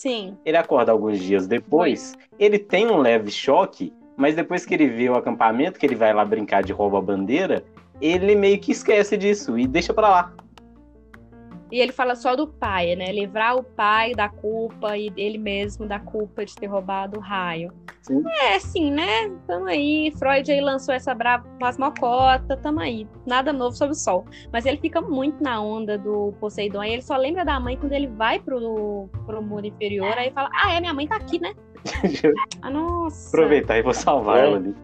[0.00, 0.34] Sim.
[0.46, 5.10] Ele acorda alguns dias depois, ele tem um leve choque, mas depois que ele vê
[5.10, 7.62] o acampamento, que ele vai lá brincar de rouba-bandeira,
[8.00, 10.32] ele meio que esquece disso e deixa pra lá.
[11.70, 13.12] E ele fala só do pai, né?
[13.12, 17.72] Livrar o pai da culpa e ele mesmo da culpa de ter roubado o raio.
[18.02, 18.22] Sim.
[18.42, 19.30] É, assim, né?
[19.46, 20.12] Tamo aí.
[20.18, 23.06] Freud aí lançou essa brava plasmocota, tamo aí.
[23.26, 24.24] Nada novo sob o sol.
[24.52, 26.80] Mas ele fica muito na onda do Poseidon.
[26.80, 30.16] Aí ele só lembra da mãe quando ele vai pro, pro mundo inferior.
[30.16, 31.54] Aí fala: Ah, é, minha mãe tá aqui, né?
[32.62, 33.28] ah, nossa.
[33.28, 34.74] Aproveitar e vou salvar ela ali.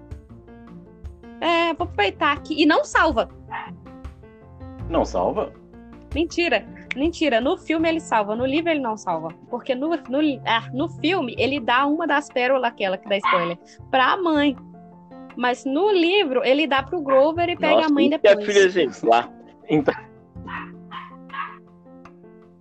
[1.40, 2.62] É, vou aproveitar aqui.
[2.62, 3.28] E não salva.
[4.88, 5.52] Não salva?
[6.14, 6.64] Mentira,
[6.96, 7.40] mentira.
[7.40, 9.28] No filme ele salva, no livro ele não salva.
[9.48, 13.58] Porque no, no, ah, no filme ele dá uma das pérolas, aquela que dá spoiler,
[13.90, 14.56] pra mãe.
[15.36, 18.38] Mas no livro ele dá pro Grover e pega Nossa, a mãe depois.
[18.38, 19.30] É filho exemplar.
[19.68, 19.94] Então.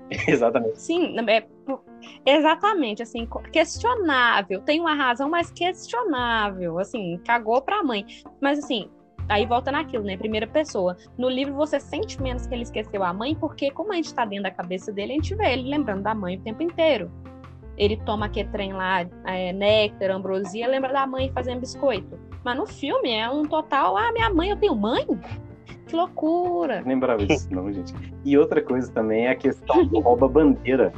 [0.27, 0.79] Exatamente.
[0.79, 1.47] Sim, é,
[2.25, 4.61] exatamente, assim, questionável.
[4.61, 6.77] Tem uma razão, mas questionável.
[6.79, 8.05] Assim, cagou pra mãe.
[8.39, 8.89] Mas assim,
[9.27, 10.17] Aí volta naquilo, né?
[10.17, 10.95] Primeira pessoa.
[11.17, 14.23] No livro você sente menos que ele esqueceu a mãe, porque como a gente tá
[14.25, 17.11] dentro da cabeça dele, a gente vê ele lembrando da mãe o tempo inteiro.
[17.77, 22.17] Ele toma aquele trem lá, é, néctar, ambrosia, lembra da mãe fazendo biscoito.
[22.43, 25.05] Mas no filme é um total, ah, minha mãe, eu tenho mãe?
[25.87, 26.83] Que loucura!
[26.85, 27.93] Lembrava disso, não, gente.
[28.23, 30.93] E outra coisa também é a questão do rouba-bandeira.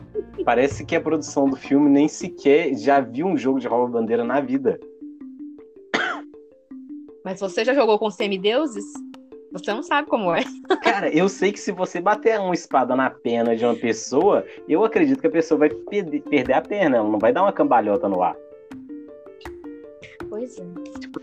[0.46, 4.40] Parece que a produção do filme nem sequer já viu um jogo de rouba-bandeira na
[4.40, 4.80] vida.
[7.28, 8.86] Mas você já jogou com semideuses?
[9.52, 10.46] Você não sabe como é.
[10.82, 14.86] Cara, eu sei que se você bater uma espada na perna de uma pessoa, eu
[14.86, 18.08] acredito que a pessoa vai perder, perder a perna, ela não vai dar uma cambalhota
[18.08, 18.34] no ar.
[20.30, 20.64] Pois é.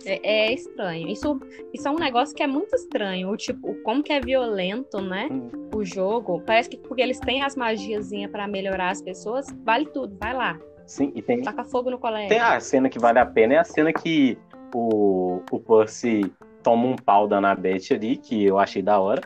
[0.04, 1.08] É, é estranho.
[1.08, 1.40] Isso,
[1.72, 3.30] isso é um negócio que é muito estranho.
[3.30, 5.30] O tipo, como que é violento, né?
[5.32, 5.70] Hum.
[5.74, 6.42] O jogo.
[6.44, 10.60] Parece que porque eles têm as magiazinhas para melhorar as pessoas, vale tudo, vai lá.
[10.84, 11.40] Sim, e tem.
[11.40, 12.28] Taca fogo no colégio.
[12.28, 14.36] Tem a cena que vale a pena, é a cena que
[14.74, 16.32] o, o Percy
[16.62, 19.22] toma um pau da Annabeth ali, que eu achei da hora.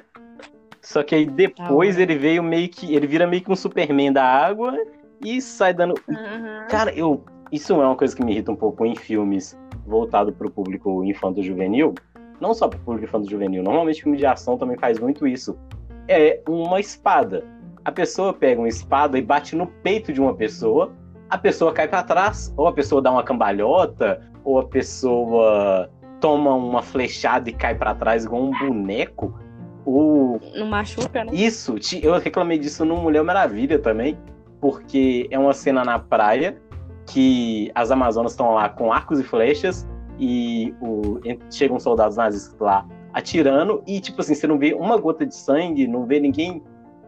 [0.82, 2.94] Só que aí depois ele veio meio que.
[2.94, 4.76] Ele vira meio que um Superman da água
[5.24, 5.94] e sai dando.
[6.08, 6.66] Uhum.
[6.68, 7.24] Cara, eu.
[7.50, 11.02] Isso é uma coisa que me irrita um pouco em filmes voltado para o público
[11.04, 11.94] infanto-juvenil.
[12.40, 13.62] Não só para o público infanto-juvenil.
[13.62, 15.58] Normalmente filme de ação também faz muito isso.
[16.06, 17.44] É uma espada.
[17.84, 20.92] A pessoa pega uma espada e bate no peito de uma pessoa
[21.30, 26.54] a pessoa cai para trás, ou a pessoa dá uma cambalhota, ou a pessoa toma
[26.54, 29.38] uma flechada e cai para trás igual um boneco.
[29.84, 30.38] O...
[30.56, 31.30] Não machuca, né?
[31.34, 34.18] Isso, eu reclamei disso no Mulher Maravilha também,
[34.58, 36.56] porque é uma cena na praia
[37.04, 39.86] que as Amazonas estão lá com arcos e flechas
[40.18, 41.20] e o...
[41.50, 45.86] chegam soldados nazistas lá atirando e, tipo assim, você não vê uma gota de sangue,
[45.86, 46.62] não vê ninguém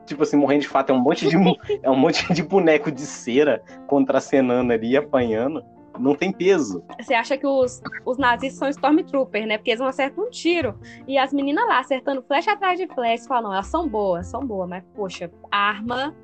[0.04, 0.90] tipo assim, morrendo de fato.
[0.90, 1.36] É um monte de,
[1.82, 5.64] é um monte de boneco de cera contracenando ali, apanhando.
[5.98, 6.82] Não tem peso.
[7.00, 9.58] Você acha que os, os nazistas são Stormtroopers, né?
[9.58, 10.78] Porque eles não acertam um tiro.
[11.06, 14.68] E as meninas lá acertando flecha atrás de flecha, falam, elas são boas, são boas,
[14.68, 16.14] mas, poxa, arma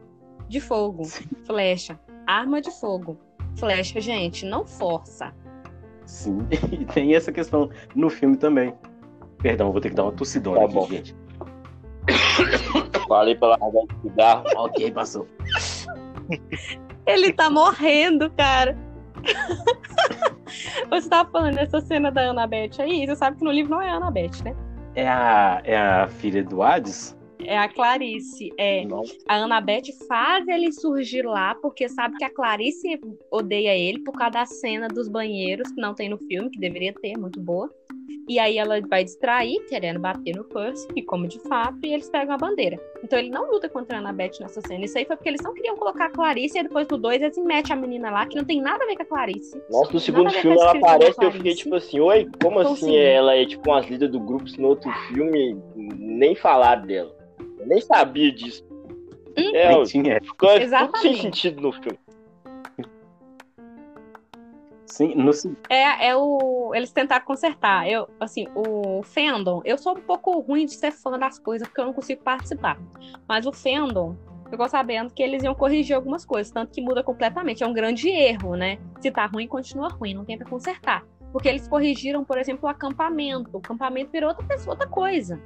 [0.49, 1.03] de fogo,
[1.45, 1.99] flecha.
[2.27, 3.19] Arma de fogo,
[3.57, 5.33] flecha, gente, não força.
[6.07, 8.75] Sim, e tem essa questão no filme também.
[9.39, 10.87] Perdão, vou ter que dar uma tossidona tá aqui, bom.
[10.87, 11.17] gente.
[13.09, 14.45] Falei pela água de cigarro.
[14.57, 15.27] ok, passou.
[17.07, 18.77] Ele tá morrendo, cara.
[20.91, 23.91] Você tava falando dessa cena da Annabeth aí, você sabe que no livro não é
[23.91, 24.55] a Annabeth, né?
[24.95, 27.17] É a, é a filha do Hades?
[27.39, 28.53] É a Clarice.
[28.59, 28.85] É.
[29.29, 32.99] A Annabeth faz ele surgir lá porque sabe que a Clarice
[33.31, 36.95] odeia ele por causa da cena dos banheiros, que não tem no filme, que deveria
[36.95, 37.71] ter, muito boa.
[38.29, 42.11] E aí ela vai distrair, querendo bater no Percy, que come de fato, e eles
[42.11, 42.81] pegam a bandeira.
[43.05, 44.85] Então ele não luta contra a Annabeth nessa cena.
[44.85, 47.39] Isso aí foi porque eles não queriam colocar a Clarice, e depois do 2 eles
[47.39, 49.63] metem a menina lá, que não tem nada a ver com a Clarice.
[49.71, 52.87] Nossa, no segundo filme ela aparece e eu fiquei tipo assim, oi, como então, assim
[52.87, 52.97] sim.
[52.97, 57.15] ela é tipo umas líderes do grupo, se no outro filme nem falar dela.
[57.59, 58.67] Eu nem sabia disso.
[59.39, 59.55] Hum?
[59.55, 60.21] É, tinha.
[60.21, 61.99] Ficou tudo sem sentido no filme.
[64.87, 65.33] Sim, no...
[65.69, 66.73] é, é o.
[66.75, 67.89] Eles tentaram consertar.
[67.89, 71.81] Eu, assim, o fandom, eu sou um pouco ruim de ser fã das coisas, porque
[71.81, 72.79] eu não consigo participar.
[73.29, 74.17] Mas o fandom,
[74.49, 77.65] ficou sabendo que eles iam corrigir algumas coisas, tanto que muda completamente.
[77.65, 78.79] É um grande erro, né?
[79.01, 81.05] Se tá ruim, continua ruim, não tem pra consertar.
[81.33, 83.51] Porque eles corrigiram, por exemplo, o acampamento.
[83.53, 85.41] O acampamento virou outra, pessoa, outra coisa.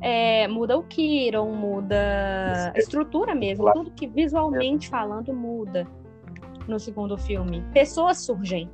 [0.00, 5.86] É, muda o Kiron, muda a estrutura mesmo, tudo que visualmente falando muda
[6.68, 7.62] no segundo filme.
[7.72, 8.70] Pessoas surgem.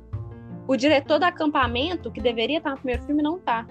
[0.67, 3.65] O diretor do acampamento, que deveria estar no primeiro filme, não tá.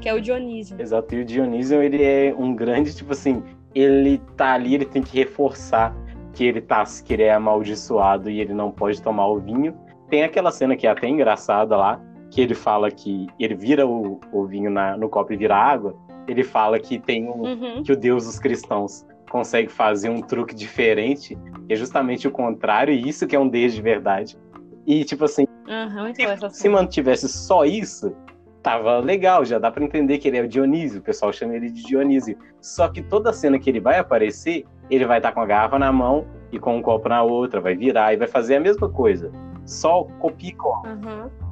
[0.00, 0.80] Que é o Dionísio.
[0.80, 3.42] Exato, e o Dionísio, ele é um grande, tipo assim,
[3.74, 5.94] ele tá ali, ele tem que reforçar
[6.32, 9.74] que ele tá, que ele é amaldiçoado e ele não pode tomar o vinho.
[10.08, 14.20] Tem aquela cena que é até engraçada lá, que ele fala que ele vira o,
[14.32, 15.94] o vinho na, no copo e vira água.
[16.26, 17.82] Ele fala que tem um, uhum.
[17.82, 22.94] que o Deus dos cristãos consegue fazer um truque diferente, que é justamente o contrário,
[22.94, 24.38] e isso que é um Deus de verdade.
[24.86, 28.14] E, tipo assim, uhum, se mantivesse só isso,
[28.62, 31.68] tava legal, já dá para entender que ele é o Dionísio, o pessoal chama ele
[31.68, 32.38] de Dionísio.
[32.60, 35.80] Só que toda cena que ele vai aparecer, ele vai estar tá com a garrafa
[35.80, 38.88] na mão e com um copo na outra, vai virar e vai fazer a mesma
[38.88, 39.32] coisa.
[39.66, 40.90] Só copia e cola.
[40.90, 41.43] Uhum.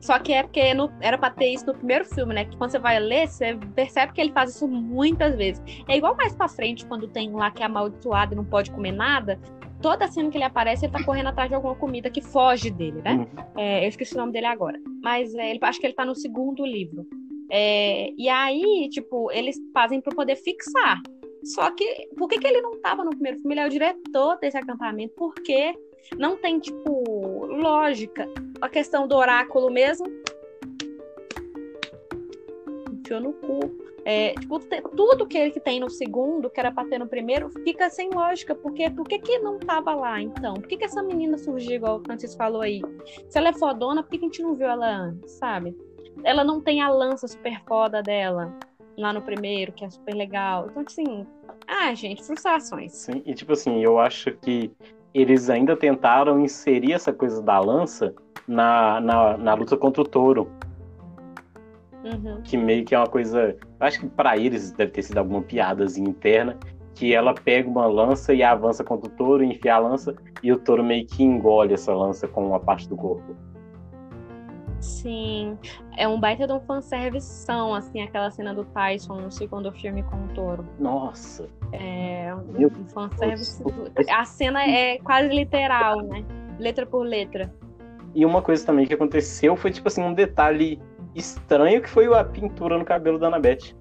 [0.00, 2.44] Só que é porque no, era pra ter isso no primeiro filme, né?
[2.44, 5.62] Que quando você vai ler, você percebe que ele faz isso muitas vezes.
[5.88, 8.70] É igual mais pra frente, quando tem um lá que é amaldiçoado e não pode
[8.70, 9.38] comer nada
[9.80, 13.00] toda cena que ele aparece, ele tá correndo atrás de alguma comida que foge dele,
[13.02, 13.14] né?
[13.14, 13.44] Uhum.
[13.56, 14.78] É, eu esqueci o nome dele agora.
[15.02, 17.06] Mas é, ele, acho que ele tá no segundo livro.
[17.50, 21.00] É, e aí, tipo, eles fazem para poder fixar.
[21.44, 23.54] Só que, por que, que ele não tava no primeiro filme?
[23.54, 25.14] Ele é o diretor desse acampamento.
[25.16, 25.74] Porque
[26.18, 27.17] não tem, tipo,
[27.58, 28.28] lógica.
[28.60, 30.06] A questão do oráculo mesmo.
[32.92, 33.60] Enfiou no cu.
[34.04, 34.58] É, tipo,
[34.96, 38.54] tudo que ele tem no segundo, que era pra ter no primeiro, fica sem lógica.
[38.54, 40.54] Porque por que, que não tava lá, então?
[40.54, 42.80] Por que, que essa menina surgiu, igual o Francis falou aí?
[43.28, 45.76] Se ela é fodona, por que, que a gente não viu ela antes, sabe?
[46.24, 48.56] Ela não tem a lança super foda dela
[48.96, 50.66] lá no primeiro, que é super legal.
[50.70, 51.26] Então, assim,
[51.66, 52.92] ah, gente, frustrações.
[52.92, 54.70] Sim, e tipo assim, eu acho que
[55.20, 58.14] eles ainda tentaram inserir essa coisa da lança
[58.46, 60.48] na, na, na luta contra o touro.
[62.04, 62.40] Uhum.
[62.42, 63.56] Que meio que é uma coisa.
[63.80, 66.56] Acho que para eles deve ter sido alguma piadazinha interna.
[66.94, 70.58] Que ela pega uma lança e avança contra o touro, enfia a lança, e o
[70.58, 73.36] touro meio que engole essa lança com uma parte do corpo.
[74.80, 75.58] Sim,
[75.96, 77.44] é um baita de um fanservice,
[77.76, 80.64] assim, aquela cena do Tyson no segundo filme com o touro.
[80.78, 81.48] Nossa!
[81.72, 83.62] É um, um fanservice.
[84.10, 86.24] A cena é quase literal, né?
[86.58, 87.52] Letra por letra.
[88.14, 90.80] E uma coisa também que aconteceu foi, tipo assim, um detalhe
[91.14, 93.74] estranho que foi a pintura no cabelo da Annabeth.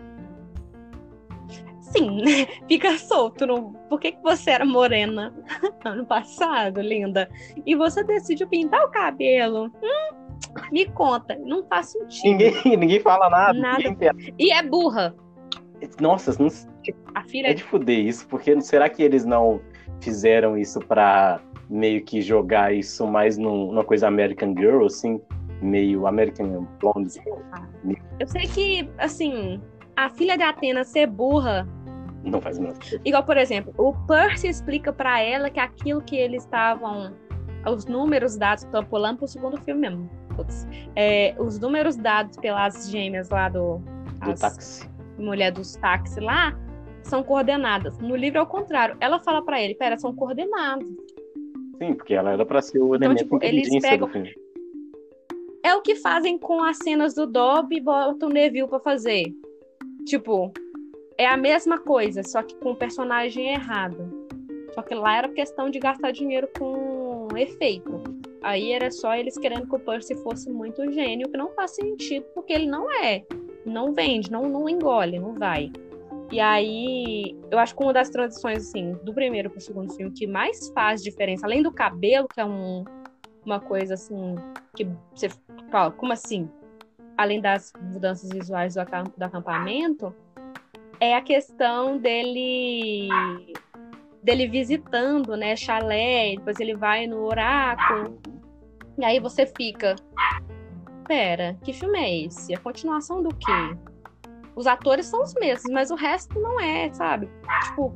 [1.79, 2.23] Sim,
[2.67, 3.45] fica solto.
[3.45, 3.73] No...
[3.89, 5.33] Por que, que você era morena
[5.85, 7.29] ano passado, linda?
[7.65, 9.71] E você decidiu pintar o cabelo?
[9.81, 10.26] Hum,
[10.71, 12.25] me conta, não faz sentido.
[12.25, 13.57] Ninguém, ninguém fala nada.
[13.57, 14.15] nada.
[14.37, 15.15] E é burra.
[15.99, 16.49] Nossa, não...
[17.13, 19.61] a filha é de fuder isso, porque será que eles não
[20.01, 25.21] fizeram isso pra meio que jogar isso mais num, numa coisa American Girl, assim,
[25.61, 27.19] meio American Blonde.
[28.19, 29.61] Eu sei que, assim,
[29.95, 31.67] a filha de Atena ser burra.
[32.23, 32.77] Não faz nada.
[33.03, 37.13] Igual, por exemplo, o Percy explica para ela que aquilo que eles estavam.
[37.65, 40.09] Os números dados, estão pulando pro segundo filme mesmo.
[40.95, 43.79] É, os números dados pelas gêmeas lá do.
[44.23, 44.89] Do táxi.
[45.17, 46.57] Mulher dos táxis lá
[47.03, 47.97] são coordenadas.
[47.99, 48.97] No livro é o contrário.
[48.99, 50.87] Ela fala para ele: pera, são coordenadas.
[51.77, 54.07] Sim, porque ela era para ser o então, elemento tipo, eles pegam...
[54.07, 54.35] do filme.
[55.63, 59.25] É o que fazem com as cenas do Dobby e botam o Neville pra fazer.
[60.05, 60.51] Tipo,
[61.17, 64.27] é a mesma coisa, só que com o personagem errado.
[64.73, 68.01] Só que lá era questão de gastar dinheiro com efeito.
[68.47, 72.25] Aí era só eles querendo que o Percy fosse muito gênio, que não faz sentido,
[72.33, 73.25] porque ele não é.
[73.65, 75.69] Não vende, não, não engole, não vai.
[76.31, 80.25] E aí, eu acho que uma das transições, assim, do primeiro pro segundo filme que
[80.25, 82.85] mais faz diferença, além do cabelo, que é um,
[83.45, 84.35] uma coisa, assim,
[84.73, 85.27] que você
[85.69, 86.49] fala, como assim?
[87.17, 88.81] Além das mudanças visuais do,
[89.17, 90.15] do acampamento,
[91.01, 93.09] é a questão dele
[94.23, 98.19] dele visitando, né, chalé, depois ele vai no oráculo.
[98.97, 99.95] E aí você fica,
[101.07, 102.53] pera, que filme é esse?
[102.55, 103.77] A continuação do quê?
[104.55, 107.29] Os atores são os mesmos, mas o resto não é, sabe?
[107.65, 107.93] Tipo,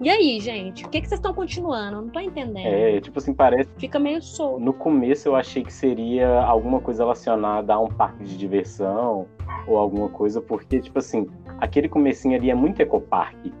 [0.00, 0.84] e aí, gente?
[0.84, 1.96] O que, que vocês estão continuando?
[1.96, 2.66] Eu não tô entendendo.
[2.66, 3.68] É, tipo assim, parece.
[3.78, 4.60] Fica meio solto.
[4.60, 9.26] No começo eu achei que seria alguma coisa relacionada a um parque de diversão
[9.66, 11.26] ou alguma coisa, porque, tipo assim,
[11.58, 13.52] aquele comecinho ali é muito ecoparque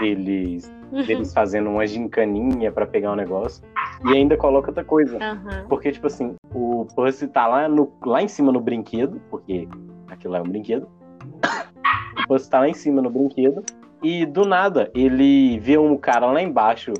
[0.00, 1.04] deles, uhum.
[1.04, 3.62] deles fazendo uma gincaninha para pegar um negócio.
[4.04, 5.16] E ainda coloca outra coisa.
[5.16, 5.68] Uhum.
[5.68, 9.68] Porque, tipo assim, o Percy tá lá, no, lá em cima no brinquedo, porque
[10.08, 10.88] aquilo é um brinquedo.
[12.24, 13.62] O Percy tá lá em cima no brinquedo.
[14.02, 16.92] E do nada, ele vê um cara lá embaixo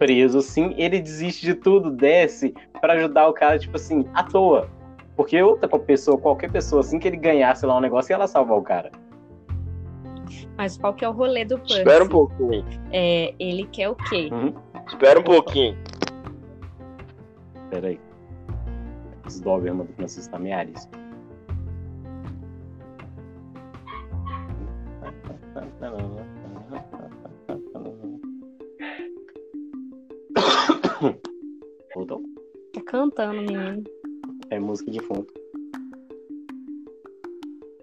[0.00, 4.66] preso assim, ele desiste de tudo, desce para ajudar o cara, tipo assim, à toa.
[5.14, 8.56] Porque outra pessoa, qualquer pessoa, assim que ele ganhasse lá um negócio, ia lá salvar
[8.56, 8.90] o cara.
[10.56, 11.78] Mas qual que é o rolê do Percy?
[11.78, 12.64] Espera um pouquinho.
[12.92, 14.28] É, ele quer o quê?
[14.32, 14.54] Uhum.
[14.86, 15.76] Espera um pouquinho.
[17.64, 18.00] Espera aí.
[19.26, 20.88] Os Doberman do Francisco meares.
[31.94, 32.22] Voltou?
[32.72, 33.84] Tá cantando, menino.
[34.50, 35.26] É música de fundo.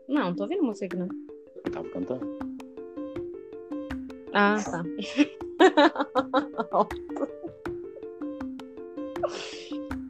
[0.08, 1.27] Não, não tô ouvindo música aqui, não.
[1.66, 2.38] Eu tava cantando.
[4.34, 4.84] Ah, tá.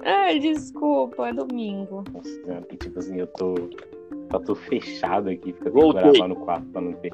[0.04, 2.04] Ai, desculpa, é domingo.
[2.14, 3.56] Nossa, tipo assim, eu tô.
[4.30, 7.14] Tá tudo fechado aqui, fica gravar no quarto pra não ter.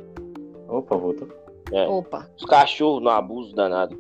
[0.68, 1.28] Opa, voltou.
[1.72, 1.88] É.
[1.88, 2.28] Opa.
[2.38, 4.00] Os cachorros no abuso danado.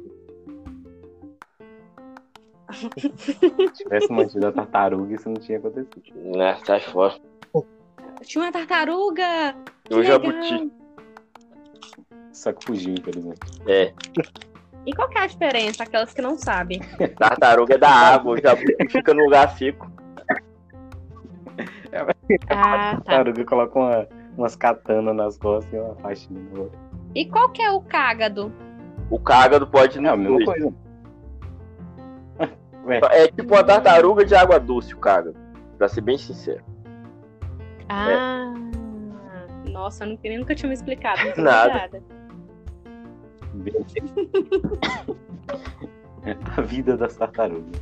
[3.17, 3.39] Se
[3.73, 6.01] tivesse mantido a tartaruga, isso não tinha acontecido.
[6.15, 7.15] Né, sai fora.
[8.21, 9.55] Tinha uma tartaruga!
[9.95, 10.71] O jabuti.
[12.31, 13.39] Só que fugiu, infelizmente.
[13.67, 13.93] É.
[14.85, 15.83] E qual que é a diferença?
[15.83, 16.79] Aquelas que não sabem.
[17.17, 19.91] Tartaruga é da água, o jabuti fica no lugar seco.
[22.49, 23.49] Ah, a tartaruga tá.
[23.49, 26.79] coloca uma, umas katanas nas costas e uma faixinha no outro.
[27.13, 28.51] E qual que é o cágado?
[29.09, 30.09] O cágado pode não.
[30.09, 30.73] É a mesma coisa.
[33.11, 35.37] É tipo uma tartaruga de água doce, o cágado.
[35.77, 36.61] Pra ser bem sincero.
[37.87, 38.11] Ah.
[38.11, 38.72] É.
[39.73, 41.19] Nossa, eu nunca tinha me explicado.
[41.35, 42.01] Nada.
[46.55, 47.81] a vida das tartarugas.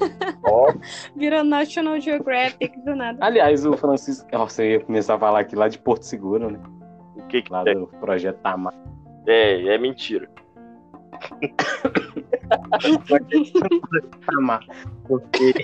[0.44, 0.72] oh.
[1.16, 3.24] Vira National Geographic do nada.
[3.24, 4.28] Aliás, o Francisco.
[4.32, 6.58] Nossa, eu ia começar a falar aqui lá de Porto Seguro, né?
[7.16, 7.74] O que que Lá é?
[7.74, 8.74] do projeto Tamar.
[9.26, 10.28] É, é mentira.
[15.06, 15.54] Porque...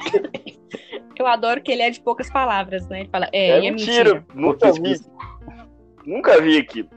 [1.18, 3.00] Eu adoro que ele é de poucas palavras, né?
[3.00, 4.14] Ele fala, é, É, é mentira.
[4.14, 4.26] mentira.
[4.34, 4.96] Nunca vi.
[6.04, 6.88] Nunca vi aqui.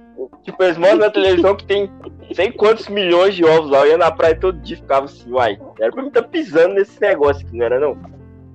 [0.43, 1.91] Tipo, eles mostram na televisão que tem
[2.33, 3.79] sei quantos milhões de ovos lá.
[3.85, 6.73] Eu ia na praia todo dia e ficava assim, uai, era pra mim estar pisando
[6.73, 7.95] nesse negócio aqui, não era não?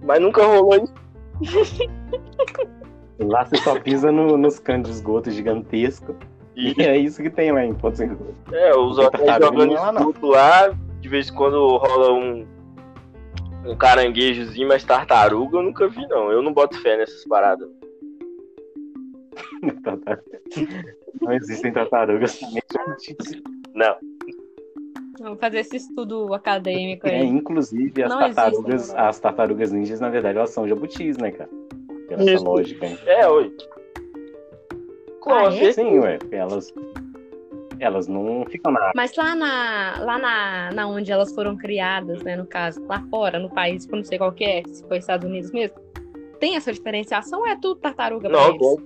[0.02, 0.92] Mas nunca rolou isso.
[3.20, 6.16] Lá você só pisa no- nos canos de esgoto gigantesco.
[6.56, 8.34] E, E é isso que tem lá em Porto Seguro.
[8.52, 12.46] é, os hotéis Tartaruga jogando lá, esgoto lá, de vez em quando rola um,
[13.66, 16.30] um caranguejozinho, mas tartaruga eu nunca vi, não.
[16.30, 17.68] Eu não boto fé nessas paradas.
[21.20, 23.16] Não existem tartarugas somente
[23.74, 23.94] Não.
[25.20, 27.26] Vamos fazer esse estudo acadêmico É, aí.
[27.28, 31.48] inclusive as Não tartarugas, existem, as tartarugas ninjas, na verdade, elas são jabutis, né, cara?
[32.08, 32.98] Pela essa lógica, hein?
[33.06, 33.54] É, oi.
[35.28, 35.50] Ah, é?
[35.50, 36.72] Você- Sim, ué, elas.
[37.82, 42.36] Elas não ficam na Mas lá na, lá na, na onde elas foram criadas, né,
[42.36, 44.98] no caso, lá fora, no país, que eu não sei qual que é, se foi
[44.98, 45.76] Estados Unidos mesmo,
[46.38, 48.76] tem essa diferenciação ou é tudo tartaruga Não, tem.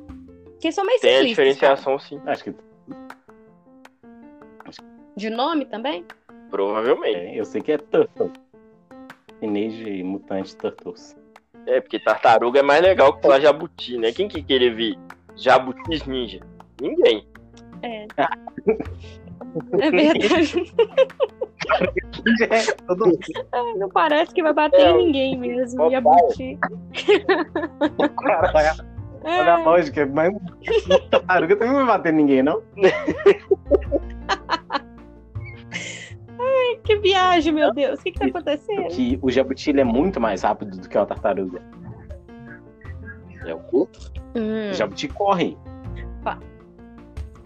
[0.45, 2.21] Porque são meio Tem a diferenciação, sim.
[2.27, 2.55] Acho que
[5.15, 6.05] De nome também?
[6.51, 7.17] Provavelmente.
[7.17, 8.33] é, eu sei que é Turtle.
[9.41, 11.17] Teenage Mutante Turtles.
[11.67, 14.13] É, porque tartaruga é mais legal que falar jabuti, né?
[14.13, 14.97] Quem que queria ver
[15.35, 16.41] jabutis ninja?
[16.81, 17.27] Ninguém.
[17.87, 18.07] É.
[19.81, 20.73] É verdade.
[23.53, 25.79] É, não parece que vai bater É, em ninguém mesmo.
[25.79, 25.91] papai.
[25.93, 26.59] Jabuti.
[28.55, 28.77] Olha,
[29.25, 30.35] olha a É, lógica, mas
[31.11, 32.63] tartaruga também não vai bater ninguém, não?
[36.85, 37.99] que viagem, meu Deus.
[37.99, 38.89] O que, que tá acontecendo?
[38.89, 41.61] Que o jabuti ele é muito mais rápido do que uma tartaruga.
[43.45, 43.89] É o cu?
[44.37, 44.71] Hum.
[44.71, 45.57] O jabuti corre.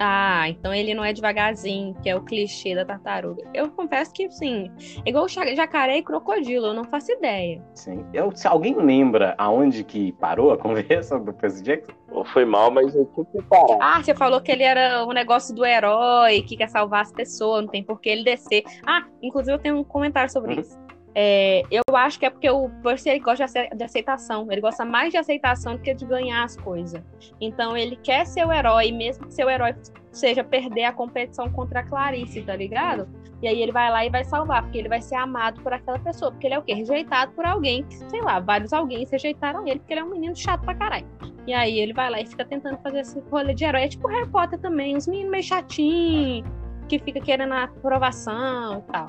[0.03, 3.45] Ah, então ele não é devagarzinho, que é o clichê da tartaruga.
[3.53, 4.71] Eu confesso que, sim,
[5.05, 7.63] igual o cha- jacaré e crocodilo, eu não faço ideia.
[7.75, 8.07] Sim.
[8.15, 11.93] Eu, se alguém lembra aonde que parou a conversa do Percy Jackson?
[12.11, 13.77] Ou foi mal, mas eu tinha que parar.
[13.81, 17.63] Ah, você falou que ele era o negócio do herói que quer salvar as pessoas,
[17.63, 18.65] não tem por que ele descer.
[18.87, 20.61] Ah, inclusive eu tenho um comentário sobre Uhum.
[20.61, 20.79] isso.
[21.15, 24.47] É, eu acho que é porque o Percy ele gosta de ace- de aceitação.
[24.51, 27.03] Ele gosta mais de aceitação do que de ganhar as coisas.
[27.41, 29.75] Então ele quer ser o herói, mesmo que seu herói
[30.13, 33.09] seja perder a competição contra a Clarice, tá ligado?
[33.43, 35.99] E aí ele vai lá e vai salvar, porque ele vai ser amado por aquela
[35.99, 36.31] pessoa.
[36.31, 36.75] Porque ele é o quê?
[36.75, 40.37] Rejeitado por alguém, que, sei lá, vários alguém rejeitaram ele, porque ele é um menino
[40.37, 41.07] chato pra caralho.
[41.47, 43.83] E aí ele vai lá e fica tentando fazer esse rolê de herói.
[43.85, 46.47] É tipo Harry Potter também, uns meninos meio chatinhos,
[46.91, 49.07] que fica querendo a aprovação e tal.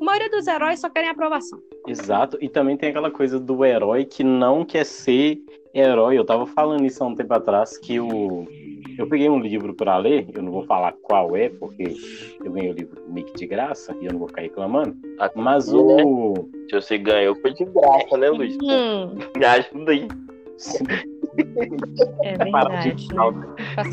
[0.00, 1.60] A maioria dos heróis só querem aprovação.
[1.86, 2.36] Exato.
[2.40, 5.38] E também tem aquela coisa do herói que não quer ser
[5.72, 6.18] herói.
[6.18, 8.44] Eu tava falando isso há um tempo atrás, que o.
[8.98, 11.94] Eu peguei um livro para ler, eu não vou falar qual é, porque
[12.44, 14.96] eu ganhei o livro meio que de graça e eu não vou ficar reclamando.
[15.16, 15.78] Tá Mas né?
[15.78, 16.34] o.
[16.68, 18.58] Se você ganhou, foi de graça, né, Luiz?
[18.60, 20.08] Hum, Me ajuda aí.
[22.22, 23.06] É Para de verdade.
[23.08, 23.14] Né?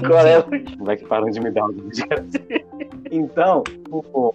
[0.08, 0.42] Qual é?
[0.42, 0.84] sentido.
[0.84, 1.90] Vai que param de me dar um.
[3.12, 4.34] Então, o,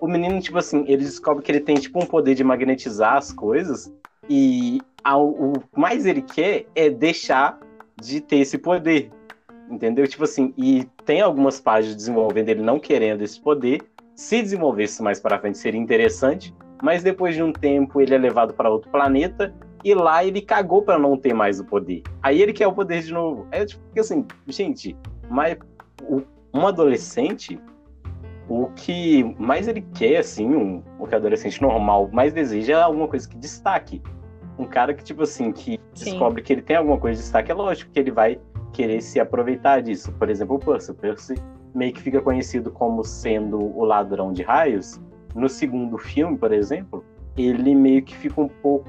[0.00, 3.32] o menino, tipo assim, ele descobre que ele tem tipo um poder de magnetizar as
[3.32, 3.92] coisas
[4.28, 7.58] e ao- o mais ele quer é deixar
[8.00, 9.10] de ter esse poder.
[9.70, 10.06] Entendeu?
[10.06, 13.82] Tipo assim, e tem algumas páginas desenvolvendo ele não querendo esse poder.
[14.16, 18.52] Se desenvolvesse mais para frente seria interessante, mas depois de um tempo ele é levado
[18.52, 19.54] para outro planeta
[19.84, 22.02] e lá ele cagou para não ter mais o poder.
[22.22, 23.46] Aí ele quer o poder de novo.
[23.50, 24.96] É tipo porque assim, gente,
[25.28, 25.56] mas
[26.02, 26.22] o-
[26.52, 27.58] um adolescente,
[28.48, 33.06] o que mais ele quer, assim, um, o que adolescente normal mais deseja é alguma
[33.08, 34.02] coisa que destaque.
[34.58, 36.10] Um cara que, tipo assim, que Sim.
[36.10, 38.38] descobre que ele tem alguma coisa de destaque, é lógico que ele vai
[38.72, 40.12] querer se aproveitar disso.
[40.12, 40.90] Por exemplo, o Percy.
[40.90, 41.34] O Percy
[41.74, 45.00] meio que fica conhecido como sendo o ladrão de raios.
[45.34, 47.04] No segundo filme, por exemplo,
[47.36, 48.88] ele meio que fica um pouco,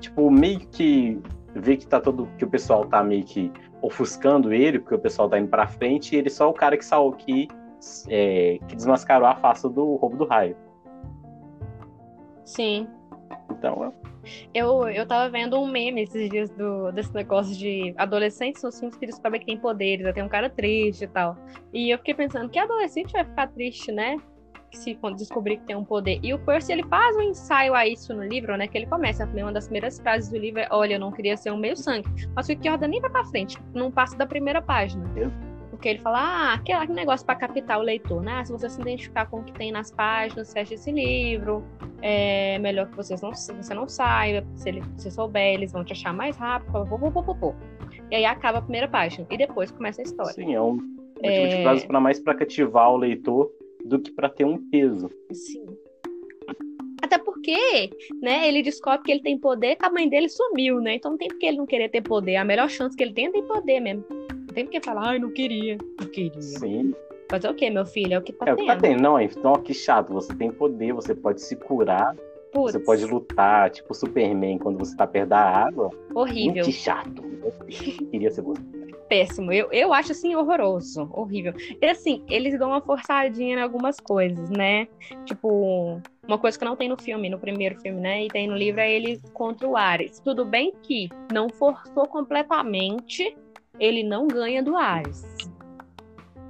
[0.00, 1.20] tipo, meio que
[1.54, 3.52] vê que tá todo que o pessoal tá meio que
[3.82, 6.76] ofuscando ele, porque o pessoal tá indo pra frente, e ele só é o cara
[6.76, 7.48] que salvou que,
[8.08, 10.56] é, que desmascarou a face do roubo do raio.
[12.44, 12.88] Sim.
[13.50, 13.92] Então,
[14.52, 18.96] Eu, eu tava vendo um meme esses dias do, desse negócio de adolescentes nos filmes
[18.96, 21.36] que descobrem que tem poderes, até um cara triste e tal.
[21.72, 24.16] E eu fiquei pensando, que adolescente vai ficar triste, né?
[24.72, 26.20] Se quando descobrir que tem um poder.
[26.22, 28.68] E o Percy, ele faz um ensaio a isso no livro, né?
[28.68, 31.50] Que ele começa, uma das primeiras frases do livro é, olha, eu não queria ser
[31.50, 32.08] um meio sangue.
[32.34, 35.04] Mas o Rick nem vai pra frente, não passa da primeira página.
[35.70, 38.44] Porque ele fala, ah, aquele negócio pra captar o leitor, né?
[38.44, 41.64] Se você se identificar com o que tem nas páginas, fecha esse livro
[42.02, 45.92] é melhor que vocês não, você não saiba, se ele, se souber, eles vão te
[45.92, 47.54] achar mais rápido, pô, pô, pô, pô, pô.
[48.10, 50.32] E aí acaba a primeira página, e depois começa a história.
[50.32, 51.48] sim, é um motivo É.
[51.48, 53.50] de frase para mais para cativar o leitor
[53.84, 55.08] do que para ter um peso.
[55.32, 55.64] Sim.
[57.02, 60.94] Até porque, né, ele descobre que ele tem poder que a mãe dele sumiu, né?
[60.96, 62.36] Então não tem porque ele não querer ter poder.
[62.36, 64.04] A melhor chance que ele tem é ter poder mesmo.
[64.10, 66.40] Não tem porque falar, ai, não queria, não queria.
[66.42, 66.94] Sim.
[67.30, 68.14] Fazer o quê, meu filho?
[68.14, 68.74] É o que tá É o que tendo.
[68.74, 69.00] tá tendo.
[69.02, 70.12] Não, então, que chato.
[70.12, 72.14] Você tem poder, você pode se curar,
[72.52, 75.90] Putz, você pode lutar, tipo Superman quando você tá perto da água.
[76.14, 76.64] horrível.
[76.64, 77.22] Que chato.
[78.10, 78.60] Queria ser você.
[79.10, 79.52] Péssimo.
[79.52, 81.52] Eu, eu acho assim horroroso, horrível.
[81.82, 84.86] E assim, eles dão uma forçadinha em algumas coisas, né?
[85.26, 88.24] Tipo, uma coisa que não tem no filme, no primeiro filme, né?
[88.24, 90.20] E tem no livro é ele contra o Ares.
[90.20, 93.36] Tudo bem que não forçou completamente,
[93.80, 95.24] ele não ganha do Ares.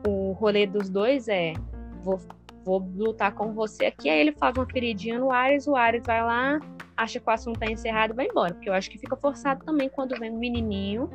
[0.07, 1.55] O rolê dos dois é
[2.03, 2.21] vou,
[2.63, 6.23] vou lutar com você aqui, aí ele faz uma feridinha no Ares, o Ares vai
[6.23, 6.61] lá,
[6.95, 8.53] acha que o assunto tá encerrado e vai embora.
[8.53, 11.09] Porque eu acho que fica forçado também quando vem um menininho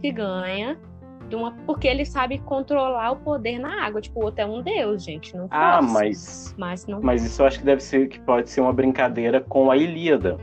[0.00, 0.78] que ganha
[1.28, 4.00] de uma, porque ele sabe controlar o poder na água.
[4.00, 5.36] Tipo, o outro é um deus, gente.
[5.36, 6.54] Não ah, mas.
[6.56, 7.00] Mas, não...
[7.00, 10.38] mas isso eu acho que deve ser que pode ser uma brincadeira com a Ilíada.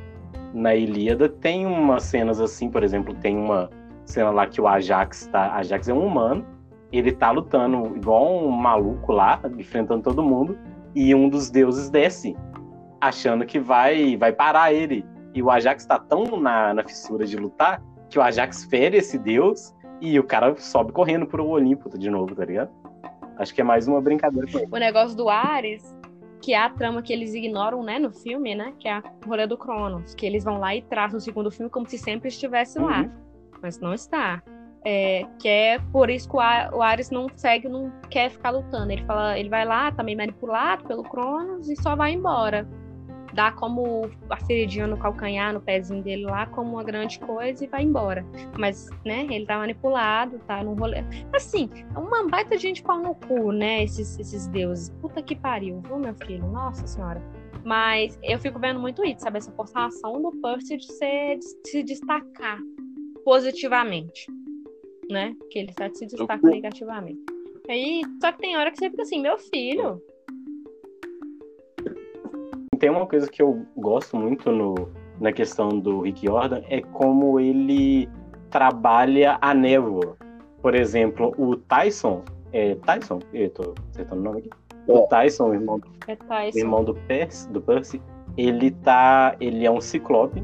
[0.54, 3.70] Na Ilíada tem umas cenas assim, por exemplo, tem uma
[4.06, 5.56] cena lá que o Ajax tá.
[5.56, 6.46] Ajax é um humano,
[6.92, 10.58] ele tá lutando igual um maluco lá, enfrentando todo mundo,
[10.94, 12.36] e um dos deuses desce,
[13.02, 15.04] achando que vai, vai parar ele.
[15.34, 17.82] E o Ajax tá tão na, na fissura de lutar
[18.14, 22.36] que o Ajax fere esse deus e o cara sobe correndo pro Olimpo de novo,
[22.36, 22.72] tá ligado?
[23.40, 24.48] Acho que é mais uma brincadeira.
[24.72, 25.84] O negócio do Ares,
[26.40, 28.72] que é a trama que eles ignoram, né, no filme, né?
[28.78, 30.14] Que é a rolê do Cronos.
[30.14, 32.86] Que eles vão lá e traçam o segundo filme como se sempre estivesse uhum.
[32.86, 33.10] lá.
[33.60, 34.44] Mas não está.
[34.86, 38.92] É, que é por isso que o, Ares não segue, não quer ficar lutando.
[38.92, 42.68] Ele fala, ele vai lá, tá meio manipulado pelo Cronos e só vai embora
[43.34, 47.68] dá como a feridinha no calcanhar, no pezinho dele lá, como uma grande coisa e
[47.68, 48.26] vai embora.
[48.58, 51.04] Mas, né, ele tá manipulado, tá no rolê.
[51.34, 54.90] Assim, é uma baita gente pau no cu, né, esses, esses deuses.
[55.02, 56.46] Puta que pariu, viu, meu filho?
[56.48, 57.22] Nossa senhora.
[57.66, 59.38] Mas eu fico vendo muito isso, sabe?
[59.38, 62.60] Essa forçação do Percy de, ser, de se destacar
[63.24, 64.28] positivamente,
[65.10, 65.36] né?
[65.50, 67.22] Que ele só se destaca negativamente.
[67.70, 70.02] Aí, só que tem hora que você fica assim, meu filho,
[72.84, 77.40] tem uma coisa que eu gosto muito no, na questão do Rick Jordan é como
[77.40, 78.10] ele
[78.50, 80.18] trabalha a névoa.
[80.62, 84.50] Por exemplo, o Tyson, é Tyson, eu tô acertando o nome aqui.
[84.86, 85.08] O é.
[85.08, 85.80] Tyson, o irmão,
[86.10, 86.60] é Tyson.
[86.60, 88.02] irmão do Percy, do Percy,
[88.36, 90.44] ele tá, ele é um ciclope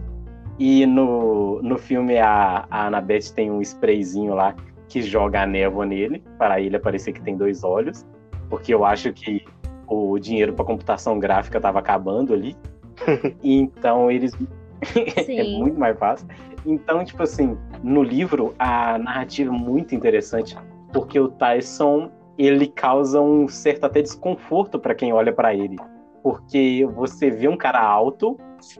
[0.57, 4.55] e no, no filme a, a Annabeth tem um sprayzinho lá
[4.87, 8.05] que joga a névoa nele para ele parecer que tem dois olhos,
[8.49, 9.43] porque eu acho que
[9.89, 12.55] o dinheiro para computação gráfica estava acabando ali.
[13.43, 14.33] então eles
[15.27, 16.27] é muito mais fácil.
[16.65, 20.57] Então, tipo assim, no livro a narrativa é muito interessante
[20.91, 25.75] porque o Tyson ele causa um certo até desconforto para quem olha para ele,
[26.23, 28.37] porque você vê um cara alto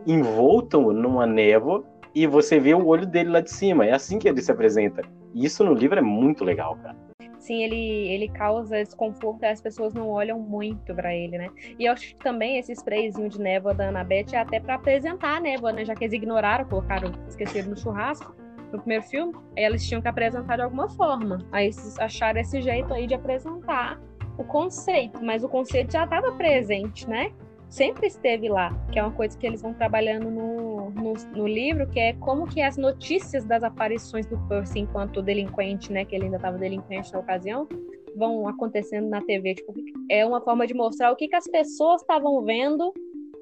[0.07, 1.83] envolto numa névoa
[2.15, 3.85] e você vê o olho dele lá de cima.
[3.85, 5.01] É assim que ele se apresenta.
[5.33, 7.08] E isso no livro é muito legal, cara
[7.49, 11.49] assim, ele, ele causa desconforto e as pessoas não olham muito para ele, né?
[11.77, 15.37] E eu acho que também esse sprayzinho de névoa da Annabeth é até para apresentar
[15.37, 15.83] a névoa, né?
[15.83, 18.35] Já que eles ignoraram, colocaram, esqueceram no churrasco
[18.71, 21.39] no primeiro filme, aí eles tinham que apresentar de alguma forma.
[21.51, 23.99] Aí acharam esse jeito aí de apresentar
[24.37, 27.31] o conceito, mas o conceito já estava presente, né?
[27.69, 31.87] Sempre esteve lá, que é uma coisa que eles vão trabalhando no, no, no, livro,
[31.87, 36.25] que é como que as notícias das aparições do Percy enquanto delinquente, né, que ele
[36.25, 37.67] ainda estava delinquente na ocasião,
[38.15, 39.55] vão acontecendo na TV.
[39.55, 39.73] Tipo,
[40.09, 42.91] é uma forma de mostrar o que, que as pessoas estavam vendo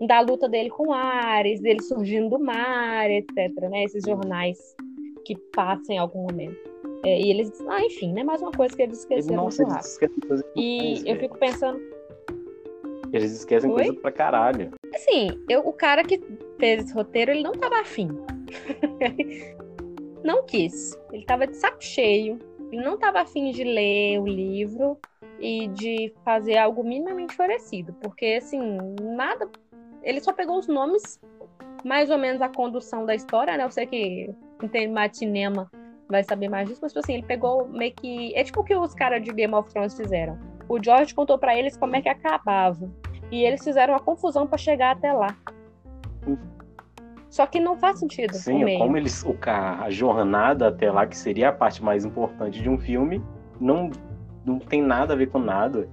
[0.05, 3.51] da luta dele com Ares, dele surgindo do mar, etc.
[3.69, 4.75] Né, esses jornais
[5.25, 6.57] que passam em algum momento.
[7.05, 10.43] É, e eles, ah, enfim, né, mais uma coisa que eles esqueceram Nossa, muito rápido.
[10.55, 11.79] E eu fico pensando
[13.11, 13.75] eles esquecem Oi?
[13.75, 14.71] coisa pra caralho.
[14.93, 16.21] Assim, eu, o cara que
[16.59, 18.09] fez esse roteiro, ele não tava afim.
[20.23, 20.97] não quis.
[21.11, 22.39] Ele tava de saco cheio.
[22.71, 24.97] Ele não tava afim de ler o livro
[25.39, 27.93] e de fazer algo minimamente parecido.
[28.01, 29.49] Porque, assim, nada.
[30.03, 31.19] Ele só pegou os nomes,
[31.83, 33.63] mais ou menos a condução da história, né?
[33.63, 34.29] Eu sei que
[34.89, 35.69] mais cinema
[36.09, 38.33] vai saber mais disso, mas, tipo assim, ele pegou meio que.
[38.35, 41.57] É tipo o que os caras de Game of Thrones fizeram o George contou para
[41.57, 42.89] eles como é que acabava.
[43.31, 45.35] E eles fizeram uma confusão para chegar até lá.
[47.29, 48.33] Só que não faz sentido.
[48.33, 49.23] Sim, como eles.
[49.23, 53.21] O, a jornada até lá, que seria a parte mais importante de um filme,
[53.59, 53.91] não,
[54.45, 55.89] não tem nada a ver com nada.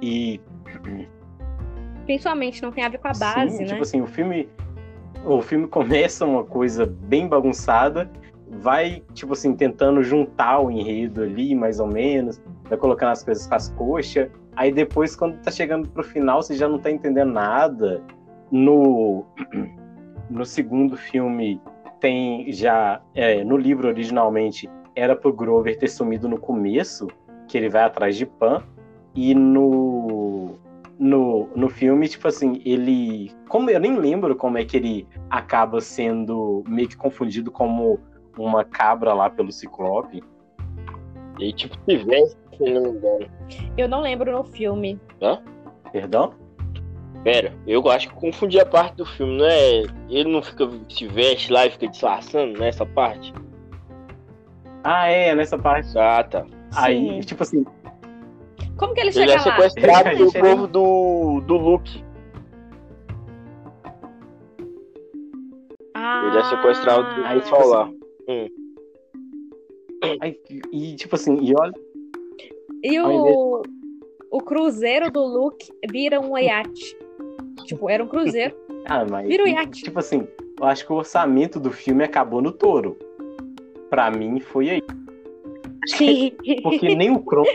[0.00, 0.40] E.
[2.04, 3.68] Principalmente não tem a ver com a base, Sim, né?
[3.68, 4.48] Tipo assim, o filme.
[5.24, 8.10] O filme começa uma coisa bem bagunçada,
[8.48, 13.46] vai, tipo assim, tentando juntar o enredo ali, mais ou menos vai colocando as coisas
[13.46, 14.30] com as coxas.
[14.56, 18.02] Aí depois, quando tá chegando pro final, você já não tá entendendo nada.
[18.50, 19.24] No,
[20.28, 21.60] no segundo filme,
[22.00, 23.00] tem já.
[23.14, 27.08] É, no livro originalmente, era pro Grover ter sumido no começo,
[27.48, 28.62] que ele vai atrás de Pan.
[29.14, 30.58] E no,
[30.98, 33.32] no, no filme, tipo assim, ele.
[33.48, 37.98] Como eu nem lembro como é que ele acaba sendo meio que confundido como
[38.38, 40.22] uma cabra lá pelo Ciclope.
[41.38, 43.26] E tipo, se veste, se não me engano.
[43.76, 45.00] Eu não lembro no filme.
[45.20, 45.42] Hã?
[45.92, 46.34] Perdão?
[47.24, 49.82] Pera, eu acho que confundi a parte do filme, não é?
[50.08, 53.32] Ele não fica se veste lá e fica disfarçando nessa parte?
[54.82, 55.96] Ah, é, nessa parte.
[55.96, 56.44] Ah, tá.
[56.74, 57.20] Aí, Sim.
[57.20, 57.64] tipo assim.
[58.76, 60.10] Como que ele chega ele é sequestrado lá?
[60.16, 62.04] pelo povo do, do Luke.
[65.94, 67.90] Ah, ele é sequestrado do pessoal lá.
[68.28, 68.61] Hum.
[70.72, 71.72] E tipo assim, e olha.
[72.82, 73.62] E o,
[74.30, 76.96] o cruzeiro do Luke vira um iate.
[77.64, 78.54] Tipo, era um cruzeiro.
[78.84, 79.28] Ah, mas.
[79.28, 79.84] Vira um iate.
[79.84, 80.26] Tipo assim,
[80.60, 82.98] eu acho que o orçamento do filme acabou no touro.
[83.88, 84.82] Pra mim, foi aí.
[85.86, 86.32] Sim.
[86.64, 87.46] Porque nem o Crono.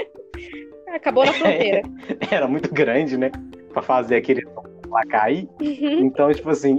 [0.88, 1.82] Acabou na fronteira.
[2.32, 3.30] Era muito grande, né?
[3.74, 4.42] Pra fazer aquele
[4.90, 5.50] lá cair.
[5.62, 6.06] Uhum.
[6.06, 6.78] Então, tipo assim,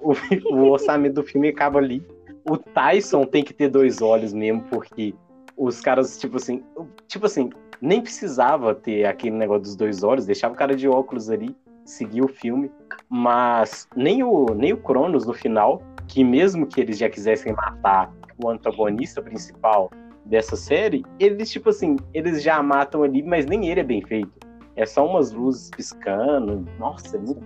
[0.00, 0.12] o,
[0.54, 2.02] o orçamento do filme acaba ali.
[2.48, 5.14] O Tyson tem que ter dois olhos mesmo, porque
[5.56, 6.62] os caras, tipo assim,
[7.08, 11.30] tipo assim, nem precisava ter aquele negócio dos dois olhos, deixava o cara de óculos
[11.30, 12.70] ali, seguir o filme,
[13.08, 18.12] mas nem o, nem o Cronos no final, que mesmo que eles já quisessem matar
[18.42, 19.90] o antagonista principal
[20.24, 24.32] dessa série, eles, tipo assim, eles já matam ali, mas nem ele é bem feito.
[24.74, 26.64] É só umas luzes piscando.
[26.78, 27.40] Nossa, muito...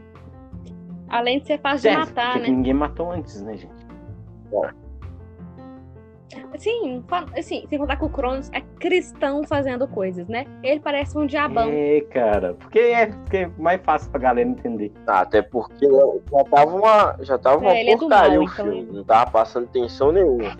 [1.09, 2.49] Além de ser fácil de matar, né?
[2.49, 3.87] Ninguém matou antes, né, gente?
[4.51, 4.69] Bom.
[6.59, 7.03] Sim,
[7.37, 10.47] assim, sem contar que o Cronos é cristão fazendo coisas, né?
[10.63, 11.69] Ele parece um diabão.
[11.73, 14.93] É, cara, porque é, porque é mais fácil pra galera entender.
[15.07, 18.65] Ah, até porque já tava uma, já tava uma é, porcaria é mal, o então
[18.67, 20.57] filme, não tava passando tensão nenhuma.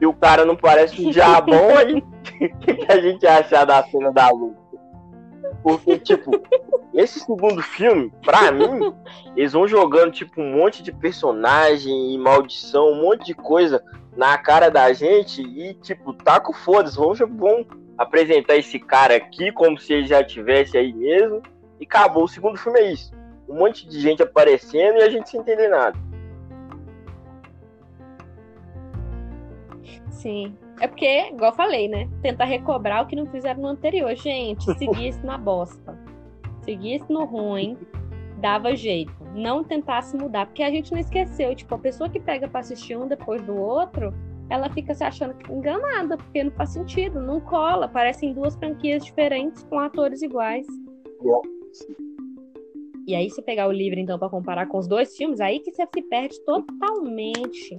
[0.00, 4.10] E o cara não parece um diabão aí, o que a gente achar da cena
[4.10, 4.60] da luta?
[5.62, 6.32] Porque, tipo,
[6.92, 8.92] esse segundo filme, pra mim,
[9.36, 13.82] eles vão jogando, tipo, um monte de personagem e maldição, um monte de coisa
[14.16, 19.50] na cara da gente e, tipo, taca o foda-se, vamos, vamos apresentar esse cara aqui
[19.52, 21.42] como se ele já tivesse aí mesmo
[21.80, 22.24] e acabou.
[22.24, 23.12] O segundo filme é isso.
[23.48, 25.98] Um monte de gente aparecendo e a gente sem entender nada.
[30.10, 30.56] Sim.
[30.80, 32.08] É porque, igual eu falei, né?
[32.22, 34.14] Tentar recobrar o que não fizeram no anterior.
[34.14, 35.98] Gente, seguisse na bosta.
[36.62, 37.76] Seguisse no ruim,
[38.38, 42.48] dava jeito não tentasse mudar, porque a gente não esqueceu, tipo, a pessoa que pega
[42.48, 44.12] para assistir um depois do outro,
[44.50, 49.62] ela fica se achando enganada, porque não faz sentido, não cola, parecem duas franquias diferentes
[49.64, 50.66] com atores iguais.
[53.06, 55.72] E aí, se pegar o livro, então, para comparar com os dois filmes, aí que
[55.72, 57.78] você se perde totalmente.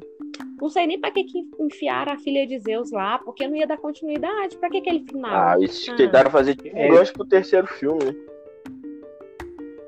[0.60, 3.68] Não sei nem pra que, que enfiaram a filha de Zeus lá, porque não ia
[3.68, 4.58] dar continuidade.
[4.58, 5.32] Pra que aquele final?
[5.32, 5.96] Ah, eles ah.
[5.96, 8.16] tentaram fazer tipo um gancho pro terceiro filme, né?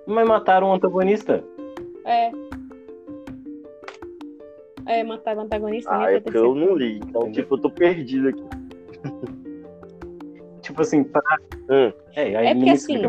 [0.07, 1.43] Mas mataram o antagonista.
[2.05, 2.31] É.
[4.85, 5.89] É, matar o antagonista.
[5.91, 6.97] Ah, é porque eu não li.
[6.97, 8.43] Então, tipo, eu tô perdido aqui.
[10.61, 11.21] tipo assim, pra...
[11.69, 11.91] Hum.
[12.15, 13.01] É, aí é porque, assim,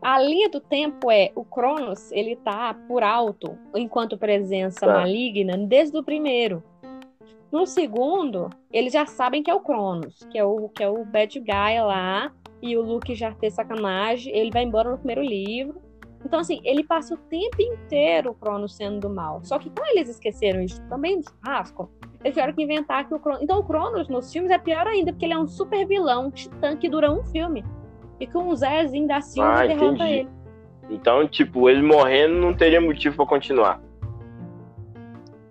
[0.00, 4.94] A linha do tempo é o Cronos, ele tá por alto enquanto presença tá.
[4.94, 6.62] maligna desde o primeiro.
[7.50, 11.04] No segundo, eles já sabem que é o Cronos, que é o que é o
[11.04, 15.89] bad guy lá, e o Luke já fez sacanagem, ele vai embora no primeiro livro.
[16.24, 19.40] Então, assim, ele passa o tempo inteiro o Cronos sendo do mal.
[19.42, 21.90] Só que como eles esqueceram isso também do churrasco,
[22.22, 23.42] eles tiveram que inventar que o Cronos.
[23.42, 26.76] Então, o Cronos nos filmes é pior ainda, porque ele é um super vilão, titã,
[26.76, 27.64] que dura um filme.
[28.18, 30.12] E com um Zezinho da Silva ah, derrota entendi.
[30.12, 30.28] ele.
[30.90, 33.80] Então, tipo, ele morrendo não teria motivo para continuar.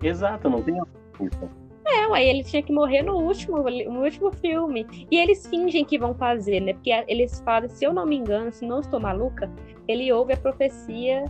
[0.04, 0.80] Exato, não tem.
[1.86, 4.86] É, aí ele tinha que morrer no último, no último filme.
[5.10, 6.74] E eles fingem que vão fazer, né?
[6.74, 9.50] Porque eles falam, se eu não me engano, se não estou maluca,
[9.88, 11.26] ele ouve a profecia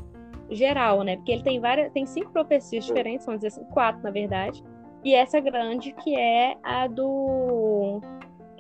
[0.50, 1.16] geral, né?
[1.18, 4.64] Porque ele tem várias, tem cinco profecias diferentes, vamos dizer assim, quatro na verdade.
[5.04, 8.02] E essa grande que é a do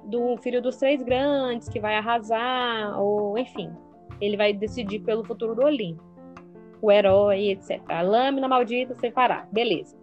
[0.05, 3.71] do filho dos três grandes que vai arrasar, ou enfim,
[4.19, 6.03] ele vai decidir pelo futuro do Olimpo.
[6.81, 7.81] O herói, etc.
[7.89, 9.98] A lâmina maldita separar, beleza.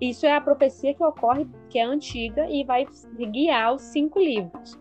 [0.00, 2.86] Isso é a profecia que ocorre, que é antiga e vai
[3.18, 4.78] guiar os cinco livros.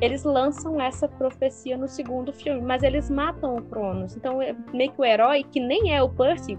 [0.00, 4.16] Eles lançam essa profecia no segundo filme, mas eles matam o Cronos.
[4.16, 6.56] Então, é meio que o herói, que nem é o Percy,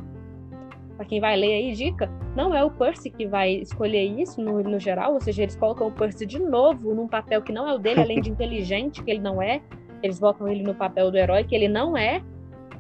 [1.00, 4.62] para quem vai ler aí, dica, não é o Percy que vai escolher isso no,
[4.62, 7.74] no geral, ou seja, eles colocam o Percy de novo num papel que não é
[7.74, 9.62] o dele, além de inteligente, que ele não é.
[10.04, 12.22] Eles botam ele no papel do herói, que ele não é.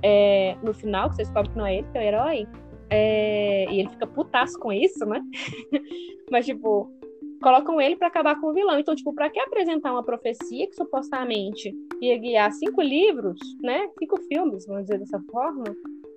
[0.04, 2.48] é no final, que você descobre que não é ele que é o herói.
[2.90, 5.22] É, e ele fica putaço com isso, né?
[6.32, 6.92] Mas, tipo,
[7.42, 8.80] colocam ele para acabar com o vilão.
[8.80, 13.90] Então, tipo, para que apresentar uma profecia que supostamente ia guiar cinco livros, né?
[13.98, 15.64] Cinco filmes, vamos dizer dessa forma.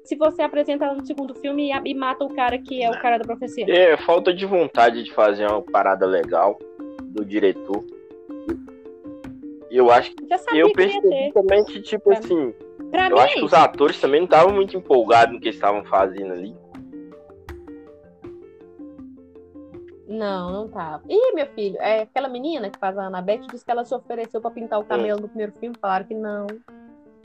[0.04, 3.18] Se você apresenta no segundo filme e, e mata o cara que é o cara
[3.18, 3.64] da profecia.
[3.68, 6.58] É, falta de vontade de fazer uma parada legal
[7.02, 7.84] do diretor.
[9.70, 12.52] Eu acho que eu percebi também que, tipo pra assim,
[12.90, 15.82] pra eu acho é que os atores também não estavam muito empolgados no que estavam
[15.84, 16.54] fazendo ali.
[20.12, 21.02] Não, não tava.
[21.08, 24.40] Ih, meu filho, é aquela menina que faz a Anabeth disse que ela se ofereceu
[24.40, 26.46] para pintar o camelo no primeiro filme, falaram que não.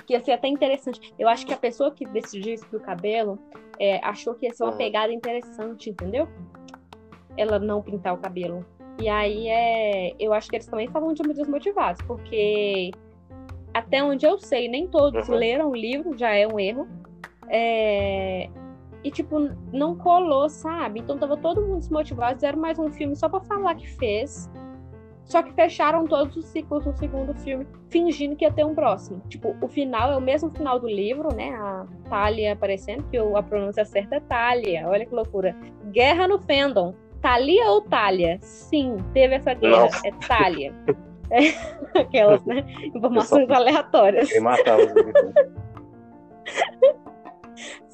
[0.06, 1.14] Que ia ser até interessante.
[1.20, 3.38] Eu acho que a pessoa que decidiu isso do cabelo
[3.78, 6.28] é, achou que ia ser uma pegada interessante, entendeu?
[7.38, 8.66] ela não pintar o cabelo.
[9.00, 10.14] E aí é.
[10.20, 12.92] Eu acho que eles também estavam desmotivados, porque
[13.74, 15.36] até onde eu sei, nem todos uhum.
[15.36, 16.88] leram o livro, já é um erro.
[17.48, 18.50] É...
[19.04, 19.40] E, tipo,
[19.72, 21.00] não colou, sabe?
[21.00, 24.50] Então tava todo mundo desmotivado, fizeram mais um filme só pra falar que fez.
[25.28, 29.22] Só que fecharam todos os ciclos do segundo filme, fingindo que ia ter um próximo.
[29.28, 31.50] Tipo, o final é o mesmo final do livro, né?
[31.50, 34.88] A Talia aparecendo, que a pronúncia certa é Talia.
[34.88, 35.54] Olha que loucura.
[35.92, 36.96] Guerra no fandom.
[37.22, 38.38] Talia ou Talia?
[38.42, 39.90] Sim, teve essa guerra.
[40.06, 40.74] É Talia.
[41.30, 41.40] É,
[42.00, 42.64] aquelas, né?
[42.96, 44.30] Informações aleatórias.
[44.40, 44.88] matar os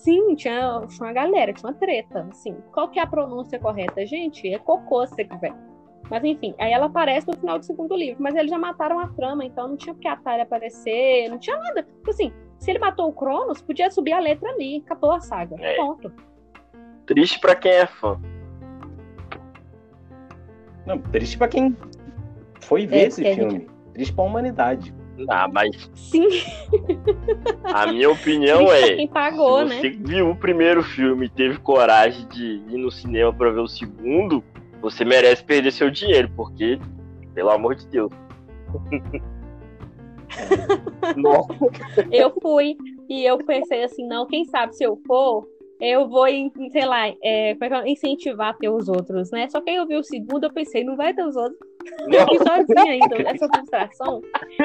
[0.03, 2.27] Sim, tinha, tinha uma galera, tinha uma treta.
[2.29, 4.05] Assim, qual que é a pronúncia correta?
[4.05, 5.55] Gente, é cocô se você quiser.
[6.11, 8.21] Mas enfim, aí ela aparece no final do segundo livro.
[8.21, 11.55] Mas eles já mataram a trama, então não tinha porque a Talia aparecer, não tinha
[11.55, 11.83] nada.
[11.83, 15.55] Tipo assim, se ele matou o Cronos, podia subir a letra ali, acabou a saga.
[15.57, 15.77] É.
[15.77, 16.11] Ponto.
[17.05, 18.19] Triste para quem é fã.
[20.85, 21.77] Não, triste para quem
[22.59, 23.51] foi ver é, esse filme.
[23.51, 23.67] Gente...
[23.93, 24.93] Triste pra humanidade.
[25.29, 25.89] Ah, mas.
[25.93, 26.27] Sim.
[27.63, 28.95] A minha opinião é.
[28.95, 29.97] Quem pagou, se você né?
[29.99, 34.43] viu o primeiro filme e teve coragem de ir no cinema para ver o segundo,
[34.81, 36.79] você merece perder seu dinheiro, porque,
[37.33, 38.11] pelo amor de Deus.
[42.11, 42.75] eu fui
[43.07, 45.47] e eu pensei assim, não, quem sabe se eu for,
[45.79, 46.25] eu vou,
[46.71, 47.57] sei lá, é, é
[47.87, 49.47] incentivar a ter os outros, né?
[49.49, 51.59] Só que aí eu vi o segundo, eu pensei, não vai ter os outros.
[52.11, 54.21] Eu fui sozinha ainda, essa frustração.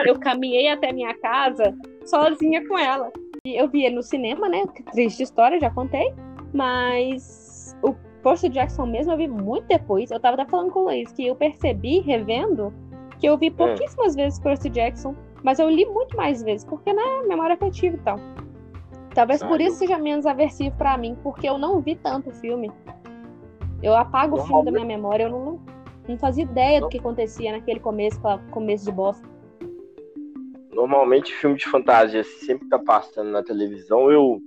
[0.06, 3.10] Eu caminhei até minha casa sozinha com ela.
[3.44, 4.64] E eu vi ele no cinema, né?
[4.92, 6.12] Triste história, já contei.
[6.52, 10.10] Mas o Percy Jackson mesmo eu vi muito depois.
[10.10, 12.72] Eu tava até falando com o Luiz que eu percebi, revendo,
[13.18, 14.24] que eu vi pouquíssimas é.
[14.24, 15.14] vezes Percy Jackson.
[15.42, 18.18] Mas eu li muito mais vezes, porque, né, memória afetiva e tal.
[19.14, 22.70] Talvez por isso seja menos aversivo para mim, porque eu não vi tanto o filme.
[23.82, 25.60] Eu apago o filme da minha memória, eu não,
[26.08, 29.28] não fazia ideia do que acontecia naquele começo, começo de bosta.
[30.72, 34.40] Normalmente filme de fantasia sempre tá passando na televisão, eu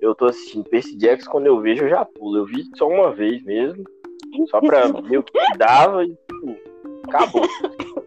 [0.00, 2.38] eu tô assistindo Percy Jackson, quando eu vejo eu já pulo.
[2.38, 3.84] Eu vi só uma vez mesmo,
[4.50, 6.56] só pra ver o que dava e tipo,
[7.08, 7.42] acabou.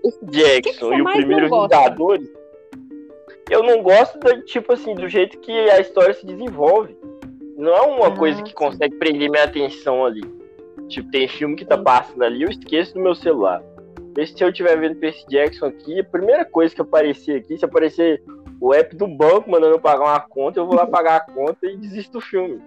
[0.02, 2.40] Percy Jackson e o primeiro Vingadores
[3.50, 6.96] eu não gosto do tipo assim, do jeito que a história se desenvolve.
[7.58, 10.22] Não é uma ah, coisa que consegue prender minha atenção ali.
[10.90, 13.64] Tipo, tem filme que tá passando ali, eu esqueço do meu celular.
[14.18, 17.64] Esse se eu estiver vendo Percy Jackson aqui, a primeira coisa que aparecer aqui, se
[17.64, 18.22] aparecer
[18.60, 21.68] o app do banco mandando eu pagar uma conta, eu vou lá pagar a conta
[21.68, 22.60] e desisto do filme.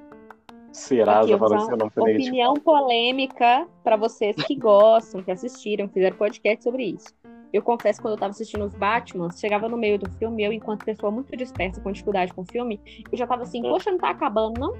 [0.72, 1.38] Serasa seu
[1.76, 7.08] nome Opinião polêmica para vocês que gostam, que assistiram, fizeram podcast sobre isso.
[7.52, 10.86] Eu confesso, quando eu tava assistindo os Batman, chegava no meio do filme, eu, enquanto
[10.86, 13.70] pessoa muito dispersa, com dificuldade com o filme, eu já tava assim, hum.
[13.70, 14.72] poxa, não tá acabando, não?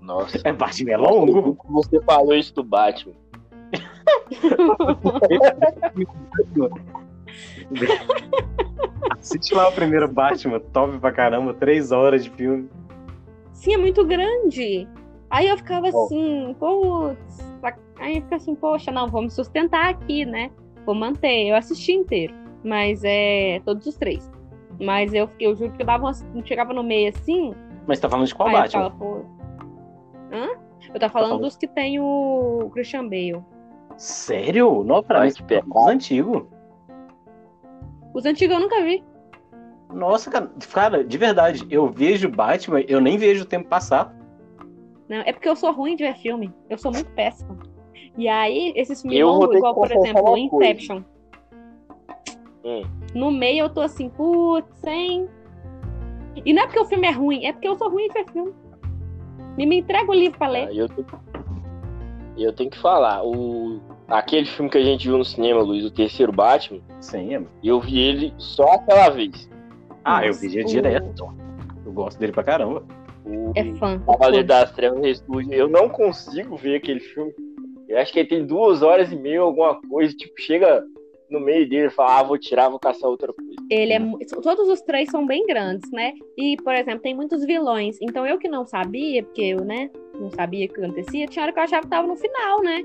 [0.00, 0.40] Nossa.
[0.44, 1.58] É Batman é longo?
[1.68, 3.14] Você falou isso do Batman.
[9.18, 12.68] Assiste lá o primeiro Batman, top pra caramba, três horas de filme.
[13.52, 14.88] Sim, é muito grande.
[15.28, 17.38] Aí eu ficava assim, putz.
[17.98, 20.50] Aí eu ficava assim, poxa, não, vamos sustentar aqui, né?
[20.84, 21.48] Vou manter.
[21.48, 22.34] Eu assisti inteiro.
[22.64, 23.60] Mas é.
[23.64, 24.30] Todos os três.
[24.80, 27.54] Mas eu, eu juro que eu dava uma, chegava no meio assim.
[27.86, 28.90] Mas tá falando de qual Batman?
[28.90, 29.24] Ficava,
[30.32, 30.48] Hã?
[30.92, 33.44] eu tava falando, tá dos que tem o Christian Bale.
[33.96, 34.82] Sério?
[34.84, 36.42] Não, pra mim, os antigos.
[38.14, 39.04] Os antigos eu nunca vi.
[39.92, 44.14] Nossa, cara, cara, de verdade, eu vejo Batman, eu nem vejo o tempo passar.
[45.08, 46.52] Não, é porque eu sou ruim de ver filme.
[46.68, 47.58] Eu sou muito péssima.
[48.16, 51.02] E aí, esses filmes longos, igual, por exemplo, Inception.
[52.64, 52.82] Hum.
[53.14, 55.28] No meio eu tô assim, putz, hein?
[56.44, 58.30] E não é porque o filme é ruim, é porque eu sou ruim em ver
[58.30, 58.52] filme.
[59.56, 60.68] Me, me entrega o livro pra ler.
[60.68, 61.06] Ah, eu, tenho...
[62.36, 63.80] eu tenho que falar, o...
[64.08, 66.80] aquele filme que a gente viu no cinema, Luiz, o terceiro Batman.
[67.00, 67.42] Sim, é.
[67.62, 69.48] Eu vi ele só aquela vez.
[70.04, 70.66] Ah, Nossa, eu vi o...
[70.66, 71.34] direto.
[71.84, 72.82] Eu gosto dele pra caramba.
[73.24, 73.98] O é fã.
[74.00, 75.52] Cavaleiro das Trevas Ressurge.
[75.52, 77.32] Eu não consigo ver aquele filme.
[77.88, 80.14] Eu acho que ele tem duas horas e meia, alguma coisa.
[80.14, 80.82] Tipo, chega
[81.30, 83.54] no meio dele e fala, ah, vou tirar, vou caçar outra coisa.
[83.70, 84.00] Ele é.
[84.42, 86.12] Todos os três são bem grandes, né?
[86.36, 87.96] E, por exemplo, tem muitos vilões.
[88.00, 91.52] Então eu que não sabia, porque eu, né, não sabia o que acontecia, tinha hora
[91.52, 92.82] que eu achava que tava no final, né?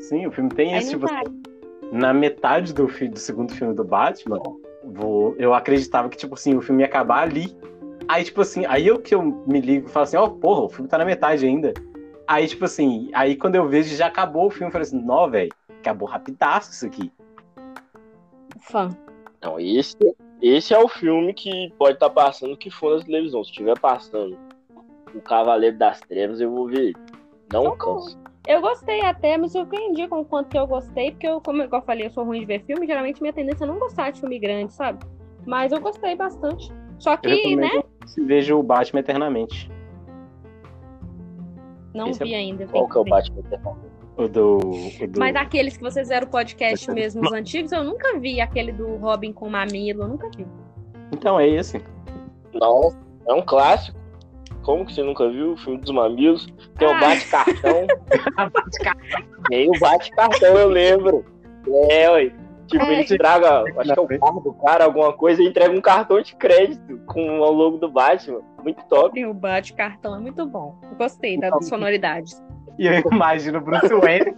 [0.00, 1.06] Sim, o filme tem esse, tipo,
[1.92, 4.40] na metade do, do segundo filme do Batman,
[4.84, 7.56] vou, eu acreditava que, tipo assim, o filme ia acabar ali.
[8.06, 10.62] Aí, tipo assim, aí eu que eu me ligo e falo assim, ó, oh, porra,
[10.62, 11.74] o filme tá na metade ainda.
[12.26, 15.30] Aí, tipo assim, aí quando eu vejo já acabou o filme, eu falei assim, não,
[15.30, 17.12] velho, acabou rapidaço isso aqui.
[18.60, 18.96] Fã.
[19.42, 19.96] Não, esse,
[20.42, 23.42] esse é o filme que pode estar tá passando que for na televisão.
[23.44, 24.36] Se estiver passando
[25.14, 26.92] o Cavaleiro das Trevas, eu vou ver.
[27.52, 28.18] Não então, canso.
[28.46, 31.82] Eu gostei até, me surpreendi com o quanto que eu gostei, porque eu, como eu
[31.82, 34.38] falei, eu sou ruim de ver filme, geralmente minha tendência é não gostar de filme
[34.38, 35.04] grande, sabe?
[35.46, 36.72] Mas eu gostei bastante.
[36.98, 37.70] Só que, né?
[38.16, 39.70] Vejo o Batman eternamente.
[41.94, 42.38] Não Esse vi é...
[42.38, 42.66] ainda.
[42.66, 43.97] Qual que é o Batman eternamente?
[44.18, 45.20] O do, o do...
[45.20, 49.32] Mas aqueles que vocês fizeram podcast mesmo, os antigos, eu nunca vi aquele do Robin
[49.32, 50.44] com Mamilo, eu nunca vi.
[51.12, 51.80] Então é esse.
[52.52, 52.92] Não,
[53.28, 53.96] é um clássico.
[54.64, 56.48] Como que você nunca viu o filme dos mamilos?
[56.76, 56.98] Tem o ah.
[56.98, 57.86] bate-cartão.
[59.48, 61.24] Tem o bate-cartão, eu lembro.
[61.88, 62.32] É, ué.
[62.66, 62.92] Tipo, é.
[62.92, 66.20] ele entrega, acho que é o carro do cara, alguma coisa, e entrega um cartão
[66.20, 68.40] de crédito com o logo do Batman.
[68.62, 69.14] Muito top.
[69.14, 70.76] Tem o bate-cartão, é muito bom.
[70.82, 72.42] Eu gostei das sonoridades.
[72.78, 74.34] E eu imagino o Bruce Wayne,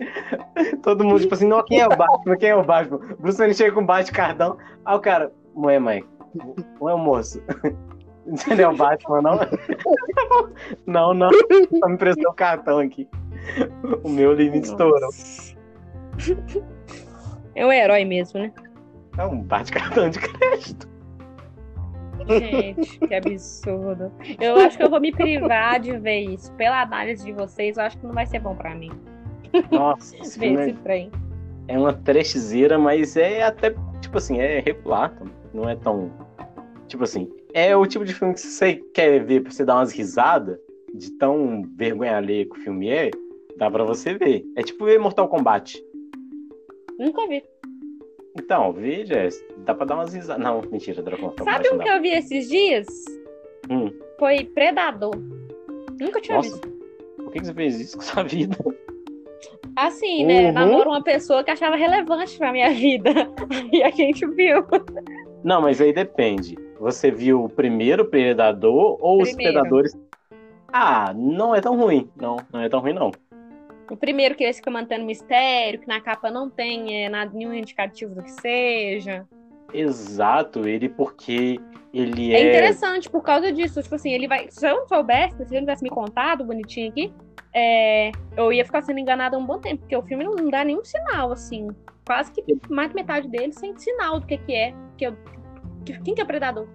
[0.83, 2.37] todo mundo, tipo assim, não, quem é o Batman?
[2.37, 2.99] Quem é o Batman?
[3.19, 4.57] Bruce Wayne chega com bate-cartão.
[4.85, 6.05] Aí o cara, mãe, mãe,
[6.81, 7.43] não é o moço.
[8.27, 9.39] Você é o Batman, não?
[10.87, 11.31] não, não.
[11.79, 13.09] Só me prestou o cartão aqui.
[14.05, 15.11] O meu limite estourou.
[17.55, 18.53] É o herói mesmo, né?
[19.19, 20.90] É um bate-cartão de crédito.
[22.29, 24.13] Gente, que absurdo.
[24.41, 26.53] Eu acho que eu vou me privar de ver isso.
[26.53, 28.91] Pela análise de vocês, eu acho que não vai ser bom pra mim.
[29.71, 30.75] Nossa, ver esse é...
[30.83, 31.11] trem.
[31.69, 35.13] É uma trashzeira, mas é até, tipo assim, é regular.
[35.53, 36.11] Não é tão.
[36.89, 39.93] Tipo assim, é o tipo de filme que você quer ver pra você dar umas
[39.93, 40.59] risadas,
[40.95, 43.11] de tão vergonha alheia que o filme é,
[43.57, 44.45] dá pra você ver.
[44.57, 45.81] É tipo ver Mortal Kombat.
[46.99, 47.43] Nunca vi.
[48.39, 49.29] Então, veja,
[49.59, 50.43] dá pra dar umas risadas.
[50.43, 52.87] Não, mentira, Dragon Sabe um que eu vi esses dias?
[53.69, 53.91] Hum.
[54.19, 55.15] Foi Predador.
[56.01, 56.69] Nunca tinha Nossa, visto.
[57.17, 58.57] Por que você fez isso com sua vida?
[59.77, 60.47] Assim, né?
[60.47, 60.53] Uhum.
[60.53, 63.11] Namoro uma pessoa que achava relevante pra minha vida.
[63.73, 64.65] E a gente viu.
[65.45, 66.57] Não, mas aí depende.
[66.79, 69.31] Você viu o primeiro Predador ou primeiro.
[69.31, 69.99] os Predadores?
[70.73, 72.09] Ah, não é tão ruim.
[72.17, 73.11] Não, não é tão ruim, não.
[73.91, 77.53] O primeiro que eles ficam mantendo mistério, que na capa não tem é, nada, nenhum
[77.53, 79.27] indicativo do que seja.
[79.75, 81.61] Exato, ele porque
[81.93, 82.41] ele é.
[82.41, 83.83] É interessante por causa disso.
[83.83, 84.47] Tipo assim, ele vai.
[84.51, 87.13] Se eu não soubesse, se ele não tivesse me contado bonitinho aqui,
[87.53, 90.65] é, eu ia ficar sendo enganada um bom tempo, porque o filme não, não dá
[90.65, 91.69] nenhum sinal, assim.
[92.07, 94.75] Quase que mais metade dele sem sinal do que, que é.
[94.97, 95.17] Que eu,
[95.85, 96.67] que, quem que é predador?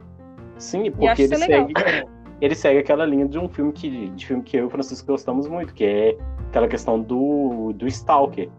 [0.58, 1.74] Sim, porque ele segue,
[2.42, 5.08] ele segue aquela linha de um filme que, de filme que eu e o Francisco
[5.08, 6.18] gostamos muito, que é
[6.56, 8.50] aquela questão do, do Stalker.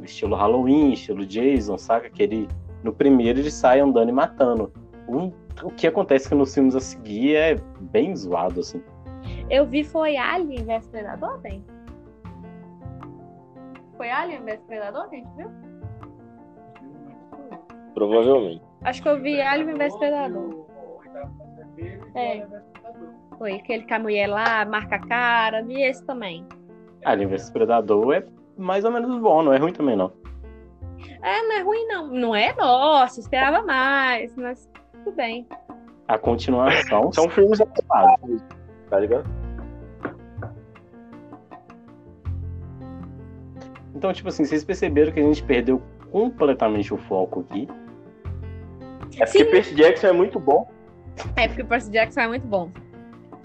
[0.00, 2.08] Estilo Halloween, estilo Jason, saca?
[2.08, 2.48] Que ele,
[2.84, 4.72] no primeiro, ele sai andando e matando.
[5.08, 5.32] Um,
[5.62, 8.82] o que acontece que nos filmes a seguir é bem zoado, assim.
[9.50, 11.64] Eu vi foi Alien vs Predador, tem?
[13.96, 15.50] Foi Alien vs Predador que a gente viu?
[17.94, 18.62] Provavelmente.
[18.82, 20.66] Acho que eu vi Alien vs Predador.
[22.14, 22.46] É.
[23.38, 26.46] Foi aquele que a mulher lá marca a cara, vi esse também.
[27.04, 28.24] Alien vs Predador é
[28.56, 30.12] mais ou menos bom, não é ruim também, não.
[31.22, 32.06] É, não é ruim, não.
[32.08, 35.46] Não é, nossa, esperava mais, mas tudo bem.
[36.08, 37.12] A continuação.
[37.12, 38.42] São filmes acabados,
[38.90, 39.24] tá ligado?
[43.94, 45.80] Então, tipo assim, vocês perceberam que a gente perdeu
[46.10, 47.68] completamente o foco aqui.
[49.16, 49.50] É porque Sim.
[49.50, 50.68] Percy Jackson é muito bom.
[51.36, 52.70] É porque Percy Jackson é muito bom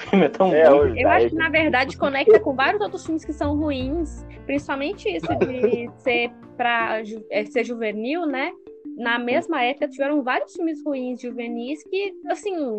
[0.10, 0.86] filme é tão é, bom.
[0.96, 4.26] Eu acho que, na verdade, conecta com vários outros filmes que são ruins.
[4.46, 8.52] Principalmente isso de ser pra é, ser juvenil, né?
[8.98, 12.78] Na mesma época tiveram vários filmes ruins juvenis que, assim,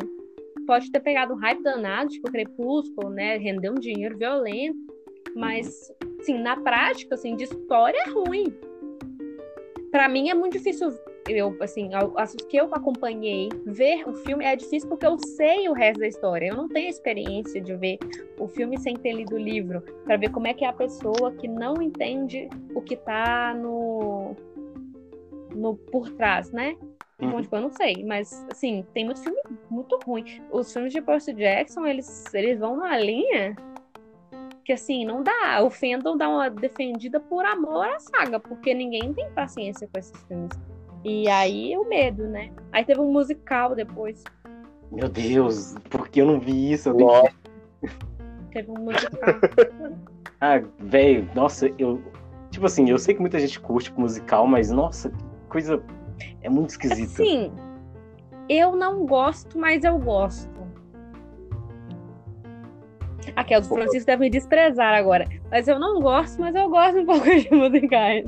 [0.66, 3.36] pode ter pegado um hype danado, tipo Crepúsculo, né?
[3.36, 4.78] Render um dinheiro violento.
[5.36, 8.52] Mas, assim, na prática, assim, de história é ruim.
[9.90, 10.90] Para mim é muito difícil
[11.36, 15.72] eu, assim, as que eu acompanhei, ver o filme é difícil porque eu sei o
[15.72, 16.48] resto da história.
[16.48, 17.98] Eu não tenho experiência de ver
[18.38, 21.32] o filme sem ter lido o livro, para ver como é que é a pessoa
[21.32, 24.34] que não entende o que tá no,
[25.54, 26.76] no por trás, né?
[27.20, 27.42] Então, uhum.
[27.42, 30.24] tipo, eu não sei, mas, assim, tem muito filme muito ruim.
[30.52, 33.56] Os filmes de Percy Jackson, eles, eles vão numa linha
[34.64, 35.62] que, assim, não dá.
[35.64, 40.22] O fandom dá uma defendida por amor à saga, porque ninguém tem paciência com esses
[40.24, 40.52] filmes.
[41.04, 42.50] E aí o medo, né?
[42.72, 44.24] Aí teve um musical depois.
[44.90, 46.92] Meu Deus, por que eu não vi isso?
[46.92, 47.32] Nossa.
[48.52, 49.20] Teve um musical.
[50.40, 52.02] ah, velho, nossa, eu.
[52.50, 55.12] Tipo assim, eu sei que muita gente curte musical, mas nossa,
[55.48, 55.82] coisa.
[56.40, 57.22] É muito esquisita.
[57.22, 57.52] Sim.
[58.48, 60.58] Eu não gosto, mas eu gosto.
[63.36, 65.28] Aqueles os Francisco devem me desprezar agora.
[65.50, 68.24] Mas eu não gosto, mas eu gosto um pouco de musicais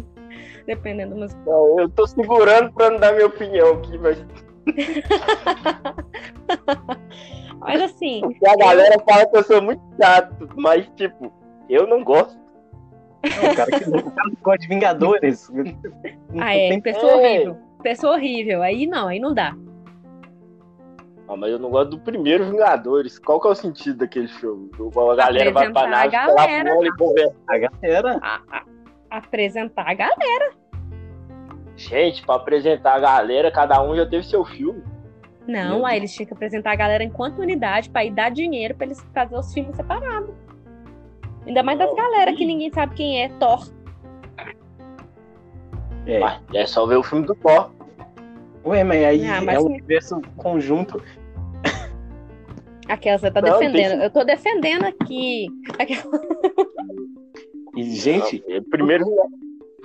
[0.67, 1.45] dependendo do musical.
[1.47, 4.25] Não, eu tô segurando pra não dar minha opinião aqui, mas.
[7.61, 8.21] mas assim.
[8.21, 9.01] Porque a galera eu...
[9.01, 11.33] fala que eu sou muito chato, mas, tipo,
[11.69, 12.39] eu não gosto.
[13.23, 15.51] Não, o cara que o cara gosta de Vingadores.
[16.39, 17.57] ah, é, pessoa horrível.
[17.83, 18.63] Pessoa horrível.
[18.63, 19.55] Aí não, aí não dá.
[21.29, 23.19] Ah, mas eu não gosto do primeiro Vingadores.
[23.19, 24.69] Qual que é o sentido daquele filme?
[24.75, 26.75] A galera vai pra nave, a galera.
[26.83, 27.37] e conversa.
[27.49, 28.19] A galera.
[28.21, 28.65] A, a,
[29.11, 30.53] apresentar a galera.
[31.77, 34.83] Gente, pra apresentar a galera, cada um já teve seu filme.
[35.47, 38.87] Não, aí eles tinham que apresentar a galera enquanto unidade pra ir dar dinheiro pra
[38.87, 40.35] eles fazer os filmes separados.
[41.47, 43.67] Ainda mais das galera que ninguém sabe quem é Thor.
[46.07, 46.21] É.
[46.55, 47.71] É só ver o filme do Thor.
[48.65, 51.03] Ué, mas aí ah, mas é um universo conjunto.
[52.87, 54.03] Aquela você tá Não, defendendo.
[54.03, 55.49] Eu tô defendendo aqui.
[55.79, 56.03] Aquela...
[57.81, 58.45] E, gente.
[58.47, 59.05] Não, primeiro.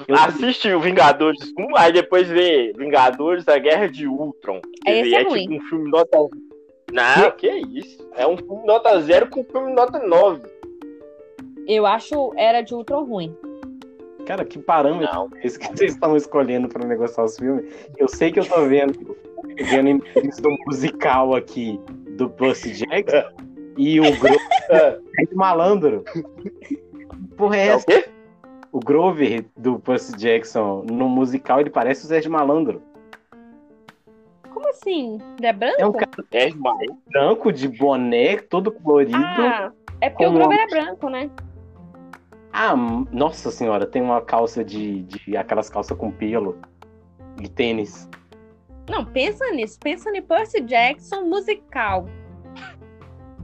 [0.07, 0.15] Eu...
[0.15, 4.59] Assiste o Vingadores 1, aí depois vê Vingadores, a Guerra de Ultron.
[4.85, 6.17] Esse é, é tipo um filme nota.
[6.91, 8.07] Não, que isso?
[8.15, 10.41] É um filme nota zero com um filme nota 9.
[11.67, 13.35] Eu acho Era de Ultron ruim.
[14.25, 15.29] Cara, que parâmetro não.
[15.43, 17.65] esse que vocês estão escolhendo para negociar os filmes?
[17.97, 19.15] Eu sei que eu tô vendo,
[19.69, 21.79] vendo imagens do musical aqui
[22.17, 23.23] do Percy Jackson
[23.77, 24.39] e o Grover
[24.71, 24.99] é
[25.33, 26.03] malandro.
[27.37, 27.85] Porra, é, é essa?
[28.71, 32.81] O, o Grover do Percy Jackson no musical ele parece o Sérgio Malandro.
[34.53, 35.19] Como assim?
[35.37, 35.81] Ele é branco?
[35.81, 36.49] É um cara é
[37.11, 39.17] branco, de boné, todo colorido.
[39.17, 39.71] Ah,
[40.01, 41.29] é porque o Grover é branco, né?
[42.53, 42.73] Ah,
[43.11, 46.57] nossa senhora, tem uma calça de, de aquelas calças com pelo
[47.35, 48.09] de tênis.
[48.89, 49.77] Não, pensa nisso.
[49.79, 52.05] Pensa em Percy Jackson musical.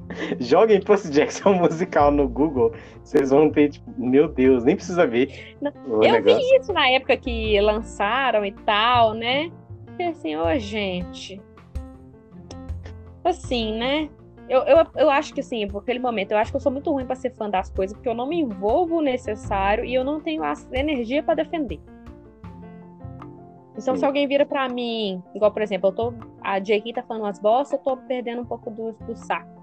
[0.39, 2.73] Joguem Percy Jackson musical no Google.
[3.03, 5.57] Vocês vão ter, tipo, meu Deus, nem precisa ver.
[5.61, 5.71] Não,
[6.03, 6.37] eu negócio.
[6.37, 9.51] vi isso na época que lançaram e tal, né?
[9.99, 11.41] E assim, ô oh, gente.
[13.23, 14.09] Assim, né?
[14.49, 16.91] Eu, eu, eu acho que assim, por aquele momento, eu acho que eu sou muito
[16.91, 20.03] ruim para ser fã das coisas, porque eu não me envolvo o necessário e eu
[20.03, 21.79] não tenho a energia para defender.
[23.77, 23.99] Então, Sim.
[23.99, 26.13] se alguém vira para mim, igual, por exemplo, eu tô.
[26.41, 26.93] A J.K.
[26.93, 29.60] tá falando umas bostas, eu tô perdendo um pouco do, do saco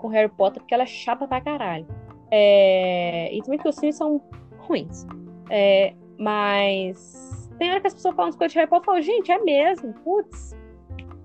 [0.00, 1.86] com Harry Potter, porque ela é chata pra caralho.
[2.30, 4.20] É, e também que os filmes são
[4.58, 5.06] ruins.
[5.50, 9.02] É, mas tem hora que as pessoas falam as coisas de Harry Potter e falam,
[9.02, 10.56] gente, é mesmo, putz,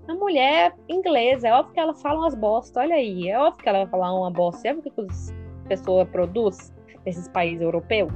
[0.08, 3.68] a mulher inglesa, é óbvio que ela fala umas bostas, olha aí, é óbvio que
[3.68, 5.34] ela vai falar uma bosta, é óbvio que as
[5.68, 6.74] pessoas produzem
[7.04, 8.12] nesses países europeus.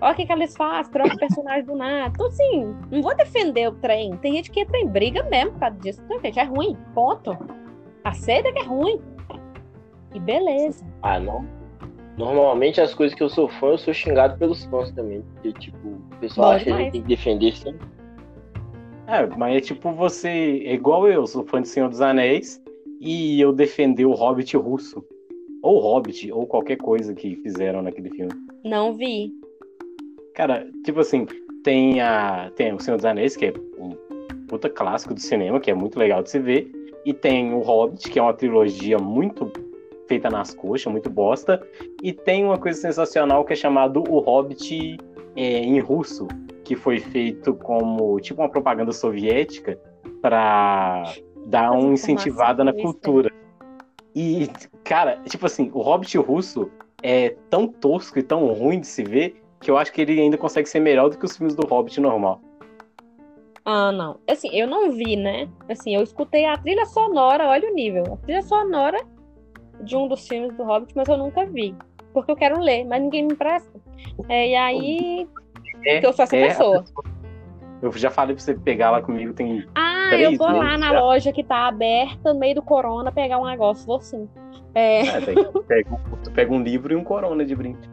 [0.00, 2.12] Olha o que, que eles fazem, troca o personagem do nada.
[2.12, 4.16] Então, assim, não vou defender o trem.
[4.16, 6.02] Tem gente que entra em briga mesmo por causa disso.
[6.04, 7.38] Então, gente, é ruim, ponto.
[8.02, 9.00] A seda é que é ruim.
[10.14, 10.84] E beleza.
[11.02, 11.44] Ah, não.
[12.16, 15.22] Normalmente as coisas que eu sou fã, eu sou xingado pelos fãs também.
[15.34, 17.86] Porque, tipo, o pessoal acha que a gente tem que defender sempre.
[19.06, 22.62] É, mas é tipo você, é igual eu, sou fã de Senhor dos Anéis
[23.00, 25.04] e eu defender o Hobbit russo.
[25.62, 28.32] Ou Hobbit, ou qualquer coisa que fizeram naquele filme.
[28.64, 29.32] Não vi.
[30.34, 31.26] Cara, tipo assim,
[31.62, 32.50] tem a.
[32.56, 33.90] Tem o Senhor dos Anéis, que é um
[34.48, 36.70] puta clássico do cinema, que é muito legal de se ver.
[37.04, 39.50] E tem o Hobbit, que é uma trilogia muito
[40.06, 41.62] feita nas coxas, muito bosta.
[42.02, 44.98] E tem uma coisa sensacional que é chamado O Hobbit
[45.36, 46.28] é, em russo,
[46.64, 49.78] que foi feito como tipo uma propaganda soviética
[50.20, 51.12] para
[51.46, 53.30] dar uma incentivada na cultura.
[54.14, 54.48] E,
[54.84, 56.70] cara, tipo assim, o Hobbit russo
[57.02, 60.36] é tão tosco e tão ruim de se ver que eu acho que ele ainda
[60.36, 62.40] consegue ser melhor do que os filmes do Hobbit normal.
[63.64, 64.18] Ah, não.
[64.28, 65.48] Assim, eu não vi, né?
[65.68, 68.14] Assim, eu escutei a trilha sonora, olha o nível.
[68.14, 68.98] A trilha sonora
[69.80, 71.74] de um dos filmes do Hobbit, mas eu nunca vi.
[72.12, 73.80] Porque eu quero ler, mas ninguém me empresta.
[74.28, 75.28] É, e aí
[75.84, 76.84] é, eu sou essa é pessoa.
[77.80, 79.66] Eu já falei pra você pegar lá comigo, tem.
[79.74, 81.00] Ah, eu vou lá na já.
[81.00, 84.28] loja que tá aberta, no meio do corona, pegar um negócio, vou sim.
[84.74, 85.00] É...
[85.00, 86.00] É, tu, pega,
[86.32, 87.90] pega um livro e um corona de brinde.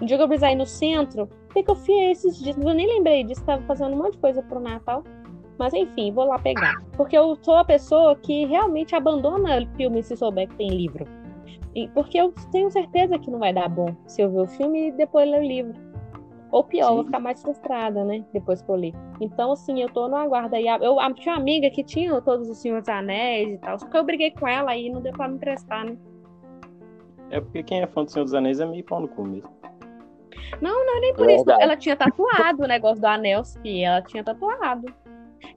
[0.00, 2.58] Um dia que eu precisar ir no centro, o que, que eu fiz esses dias?
[2.58, 5.04] Eu nem lembrei disso, tava fazendo um monte de coisa pro Natal.
[5.58, 6.82] Mas enfim, vou lá pegar.
[6.96, 11.06] Porque eu sou a pessoa que realmente abandona filme se souber que tem livro.
[11.74, 14.88] E, porque eu tenho certeza que não vai dar bom se eu ver o filme
[14.88, 15.74] e depois ler o livro.
[16.52, 16.94] Ou pior, Sim.
[16.94, 18.24] vou ficar mais frustrada, né?
[18.32, 18.94] Depois que eu li.
[19.20, 20.68] Então, assim, eu tô no aguardo aí.
[20.68, 23.76] Eu, eu tinha uma amiga que tinha todos os Senhores Anéis e tal.
[23.76, 25.96] Só que eu briguei com ela e não deu pra me emprestar, né?
[27.30, 29.50] É porque quem é fã do Senhor dos Anéis é meio pau no cu mesmo.
[30.60, 31.50] Não, não, nem por é isso.
[31.50, 34.86] Ela tinha tatuado o negócio do anel, que ela tinha tatuado.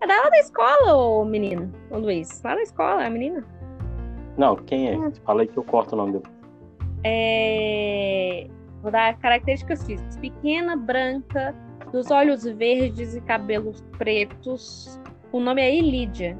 [0.01, 2.41] É da da escola, ô menina, ô Luiz.
[2.43, 3.45] Lá da escola, é a menina.
[4.38, 4.93] Não, quem é?
[4.93, 5.11] é.
[5.25, 6.25] Fala aí que eu corto o nome dele.
[7.03, 8.47] É.
[8.82, 10.17] Vou dar características físicas.
[10.17, 11.55] Pequena, branca,
[11.91, 14.99] dos olhos verdes e cabelos pretos.
[15.32, 16.38] O nome é Ilídia.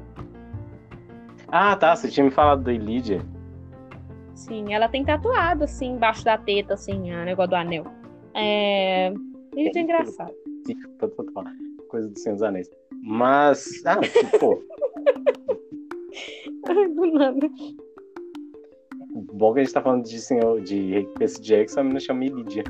[1.48, 1.96] Ah, tá.
[1.96, 3.24] Você tinha me falado da Ilídia.
[4.34, 7.84] Sim, ela tem tatuado, assim, embaixo da teta, assim, o negócio do anel.
[8.34, 9.12] É.
[9.56, 10.32] Isso é engraçado.
[11.88, 12.70] Coisa do Senhor dos Anéis.
[13.02, 13.82] Mas.
[13.84, 14.00] Ah,
[14.38, 14.62] pô.
[16.94, 17.50] do nada.
[19.32, 22.64] Bom que a gente tá falando de senhor de Percy Jackson, a menina chama Lídia.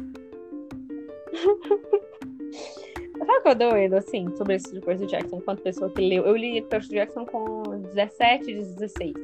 [3.19, 6.25] Sabe o que eu doido, assim, sobre esse de Percy Jackson, enquanto pessoa que leu?
[6.25, 7.63] Eu li Percy Jackson com
[7.93, 9.15] 17, 16.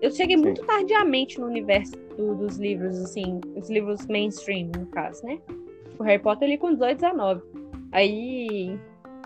[0.00, 0.42] Eu cheguei Sim.
[0.42, 5.38] muito tardiamente no universo do, dos livros, assim, os livros mainstream, no caso, né?
[5.98, 7.42] O Harry Potter ali com 18, 19.
[7.92, 8.78] Aí,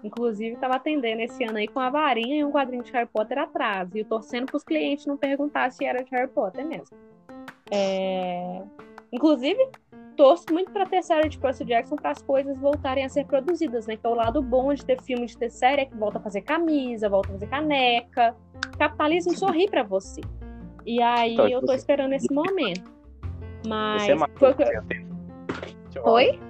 [0.03, 3.39] inclusive, tava atendendo esse ano aí com a varinha e um quadrinho de Harry Potter
[3.39, 3.89] atrás.
[3.95, 6.97] E eu torcendo pros clientes não perguntar se era de Harry Potter mesmo.
[7.71, 8.63] É...
[9.13, 9.59] Inclusive,
[10.17, 13.87] torço muito para ter série de Percy Jackson para as coisas voltarem a ser produzidas,
[13.87, 13.97] né?
[13.97, 16.21] Que é o lado bom de ter filme, de ter série, é que volta a
[16.21, 18.37] fazer camisa, volta a fazer caneca.
[18.79, 20.21] capitalismo sorri para você.
[20.85, 22.91] E aí então, eu tô esperando esse momento.
[23.67, 24.03] Mas.
[24.03, 24.55] Você é foi...
[26.03, 26.50] Oi?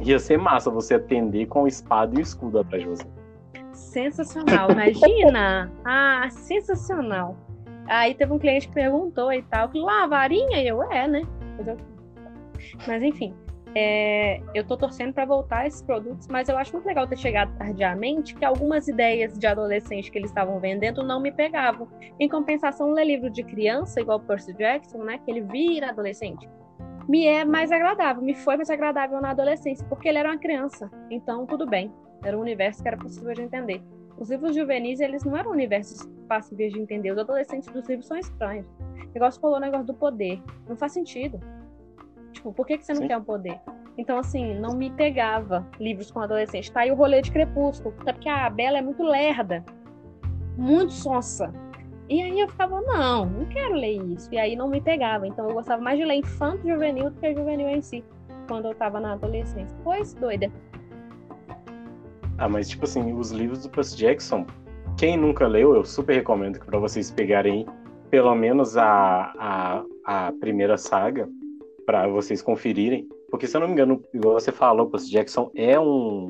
[0.00, 3.06] Ia ser massa você atender com espada e escudo atrás de você.
[3.72, 5.70] Sensacional, imagina!
[5.84, 7.36] ah, sensacional.
[7.86, 10.62] Aí teve um cliente que perguntou e tal, que lá, varinha?
[10.62, 11.22] E eu, é, né?
[12.86, 13.34] Mas enfim,
[13.74, 17.56] é, eu tô torcendo para voltar esses produtos, mas eu acho muito legal ter chegado
[17.56, 21.88] tardiamente, que algumas ideias de adolescente que eles estavam vendendo não me pegavam.
[22.18, 26.48] Em compensação, ler livro de criança, igual Percy Jackson, né, que ele vira adolescente,
[27.10, 30.88] me é mais agradável, me foi mais agradável na adolescência, porque ele era uma criança.
[31.10, 31.92] Então, tudo bem.
[32.22, 33.82] Era um universo que era possível de entender.
[34.16, 37.10] Os livros juvenis, eles não eram universos fáceis de entender.
[37.10, 38.64] Os adolescentes dos livros são estranhos.
[38.68, 40.40] O negócio falou o negócio do poder.
[40.68, 41.40] Não faz sentido.
[42.30, 43.08] Tipo, por que, que você não Sim.
[43.08, 43.60] quer o poder?
[43.98, 46.70] Então, assim, não me pegava livros com adolescente.
[46.70, 49.64] Tá aí o rolê de Crepúsculo, até porque a Bela é muito lerda,
[50.56, 51.52] muito sonsa.
[52.10, 54.28] E aí eu ficava, não, não quero ler isso.
[54.32, 55.28] E aí não me pegava.
[55.28, 58.04] Então eu gostava mais de ler infanto juvenil do que juvenil em si,
[58.48, 59.76] quando eu tava na adolescência.
[59.84, 60.50] Pois, doida.
[62.36, 64.44] Ah, mas tipo assim, os livros do Percy Jackson,
[64.98, 67.64] quem nunca leu, eu super recomendo para vocês pegarem
[68.10, 71.28] pelo menos a, a, a primeira saga,
[71.86, 73.08] para vocês conferirem.
[73.30, 76.28] Porque, se eu não me engano, igual você falou, Percy Jackson é um.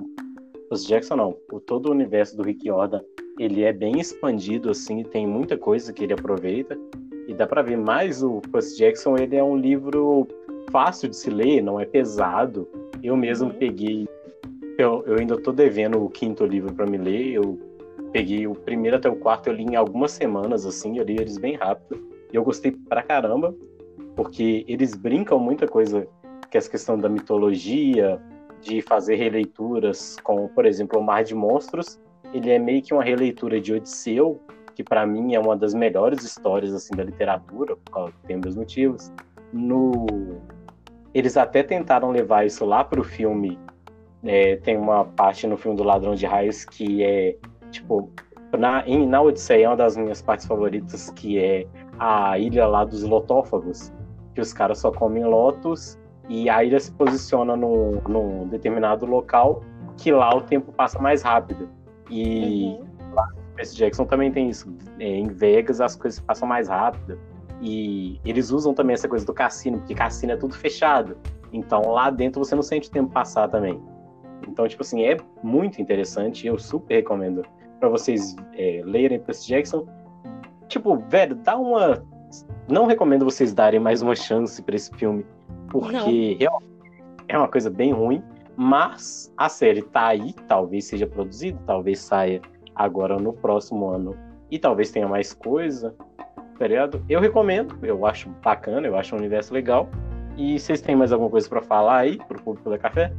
[0.69, 1.37] Percy Jackson não.
[1.51, 3.01] O, todo o universo do Rick Jordan
[3.41, 6.79] ele é bem expandido, assim, tem muita coisa que ele aproveita.
[7.27, 10.29] E dá para ver mais o Percy Jackson, ele é um livro
[10.71, 12.69] fácil de se ler, não é pesado.
[13.03, 13.55] Eu mesmo uhum.
[13.55, 14.07] peguei.
[14.77, 17.33] Eu, eu ainda tô devendo o quinto livro para me ler.
[17.33, 17.59] Eu
[18.13, 21.39] peguei o primeiro até o quarto, eu li em algumas semanas, assim, eu li eles
[21.39, 21.99] bem rápido.
[22.31, 23.55] E eu gostei pra caramba
[24.15, 26.07] porque eles brincam muita coisa
[26.51, 28.21] que é essa questão da mitologia,
[28.61, 31.99] de fazer releituras com, por exemplo, o Mar de Monstros,
[32.33, 34.41] ele é meio que uma releitura de Odisseu,
[34.75, 38.57] que para mim é uma das melhores histórias assim da literatura, por causa tem meus
[38.57, 39.13] motivos.
[39.53, 40.07] No
[41.13, 43.59] eles até tentaram levar isso lá para o filme.
[44.23, 47.37] É, tem uma parte no filme do Ladrão de Raios que é
[47.71, 48.11] tipo
[48.59, 51.67] na, em, na Odisseia é uma das minhas partes favoritas, que é
[51.99, 53.93] a ilha lá dos lotófagos,
[54.35, 59.63] que os caras só comem lotos e a ilha se posiciona num, num determinado local
[59.97, 61.69] que lá o tempo passa mais rápido.
[62.11, 63.15] E uhum.
[63.15, 64.73] lá Percy Jackson também tem isso.
[64.99, 67.19] É, em Vegas as coisas passam mais rápido.
[67.63, 71.17] E eles usam também essa coisa do cassino, porque cassino é tudo fechado.
[71.53, 73.81] Então lá dentro você não sente o tempo passar também.
[74.49, 76.47] Então, tipo assim, é muito interessante.
[76.47, 77.45] Eu super recomendo
[77.79, 79.87] para vocês é, lerem Percy Jackson.
[80.69, 82.03] Tipo, velho, dá uma
[82.69, 85.27] não recomendo vocês darem mais uma chance para esse filme,
[85.69, 86.39] porque
[87.29, 88.23] é uma coisa bem ruim.
[88.63, 92.43] Mas a série tá aí, talvez seja produzida, talvez saia
[92.75, 94.15] agora no próximo ano
[94.51, 95.95] e talvez tenha mais coisa,
[96.59, 97.03] tá ligado?
[97.09, 99.89] Eu recomendo, eu acho bacana, eu acho um universo legal.
[100.37, 103.11] E vocês têm mais alguma coisa para falar aí pro público da café?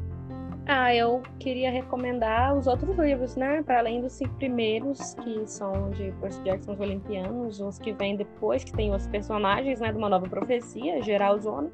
[0.67, 3.63] Ah, eu queria recomendar os outros livros, né?
[3.63, 8.15] Para além dos cinco primeiros, que são de Percy Jackson os Olimpianos, os que vêm
[8.15, 9.91] depois, que tem os personagens, né?
[9.91, 11.71] De uma nova profecia, Geral Zona,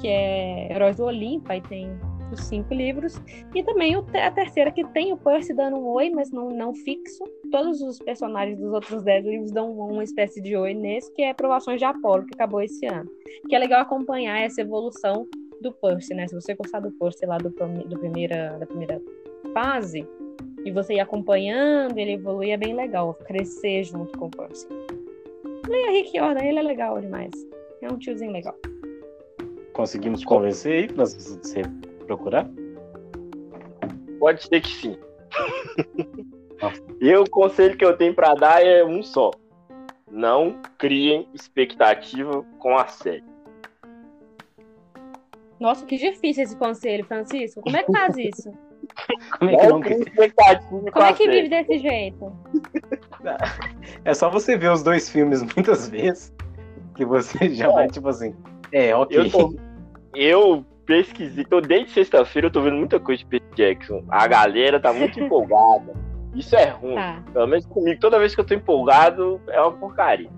[0.00, 1.96] que é Heróis do Olimpo, aí tem
[2.32, 3.20] os cinco livros.
[3.54, 7.24] E também a terceira, que tem o Percy dando um oi, mas não, não fixo.
[7.50, 11.32] Todos os personagens dos outros dez livros dão uma espécie de oi nesse, que é
[11.34, 13.08] Provações de Apolo, que acabou esse ano.
[13.48, 15.26] Que é legal acompanhar essa evolução
[15.60, 16.28] do Percy, né?
[16.28, 19.00] Se você gostar do Percy lá do, do primeira, da primeira
[19.52, 20.06] fase,
[20.64, 23.14] e você ir acompanhando, ele evoluir, é bem legal.
[23.14, 24.66] Crescer junto com o Percy.
[25.68, 27.30] Leia Rick Jordan, ele é legal demais.
[27.80, 28.56] É um tiozinho legal.
[29.72, 31.62] Conseguimos convencer aí pra você
[32.06, 32.48] procurar?
[34.18, 34.98] Pode ser que sim.
[37.00, 39.30] e o conselho que eu tenho para dar é um só.
[40.10, 43.24] Não criem expectativa com a série.
[45.58, 47.60] Nossa, que difícil esse conselho, Francisco.
[47.62, 48.52] Como é que faz isso?
[49.38, 49.80] Como é que não
[50.92, 52.32] Como é que vive desse jeito?
[54.04, 56.32] É só você ver os dois filmes muitas vezes
[56.94, 58.34] que você já vai, tipo assim,
[58.72, 59.18] é, ok.
[59.18, 59.54] Eu, tô,
[60.14, 64.04] eu pesquisei, tô desde sexta-feira eu tô vendo muita coisa de Peter Jackson.
[64.08, 65.92] A galera tá muito empolgada.
[66.34, 66.94] Isso é ruim.
[66.94, 67.22] Tá.
[67.32, 70.30] Pelo menos comigo, toda vez que eu tô empolgado, é uma porcaria.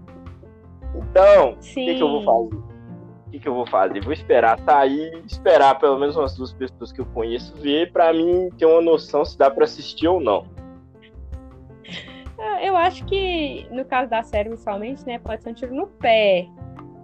[0.94, 2.56] Então, o que, que eu vou fazer?
[2.56, 4.02] O que, que eu vou fazer?
[4.02, 8.48] Vou esperar sair, esperar pelo menos umas duas pessoas que eu conheço ver, para mim
[8.56, 10.46] ter uma noção se dá para assistir ou não.
[12.38, 15.88] É, eu acho que, no caso da série, principalmente, né, pode ser um tiro no
[15.88, 16.46] pé.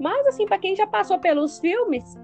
[0.01, 2.17] Mas, assim, para quem já passou pelos filmes,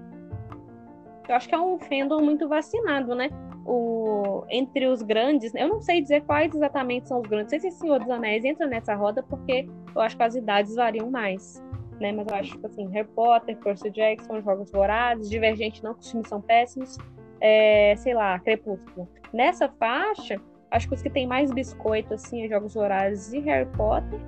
[1.31, 3.29] eu acho que é um fandom muito vacinado, né?
[3.65, 7.53] O, entre os grandes, eu não sei dizer quais exatamente são os grandes.
[7.53, 10.75] Não sei se Senhor dos Anéis entra nessa roda, porque eu acho que as idades
[10.75, 11.63] variam mais.
[11.99, 12.11] Né?
[12.11, 16.11] Mas eu acho que, assim, Harry Potter, Percy Jackson, Jogos Vorazes, Divergente não, que os
[16.11, 16.97] filmes são péssimos.
[17.39, 19.07] É, sei lá, Crepúsculo.
[19.33, 20.39] Nessa faixa,
[20.71, 24.19] Acho que os que tem mais biscoito, assim, é Jogos Horários e Harry Potter.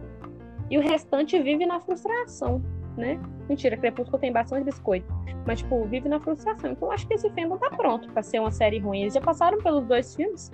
[0.69, 2.61] E o restante vive na frustração,
[2.97, 3.19] né?
[3.49, 5.07] Mentira, Crepúsculo tem bastante biscoito.
[5.45, 6.71] Mas, tipo, vive na frustração.
[6.71, 9.01] Então, acho que esse fandom tá pronto pra ser uma série ruim.
[9.01, 10.51] Eles já passaram pelos dois filmes.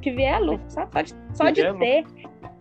[0.00, 0.90] Que vier lucro, sabe?
[0.92, 2.04] Só de, só de ter.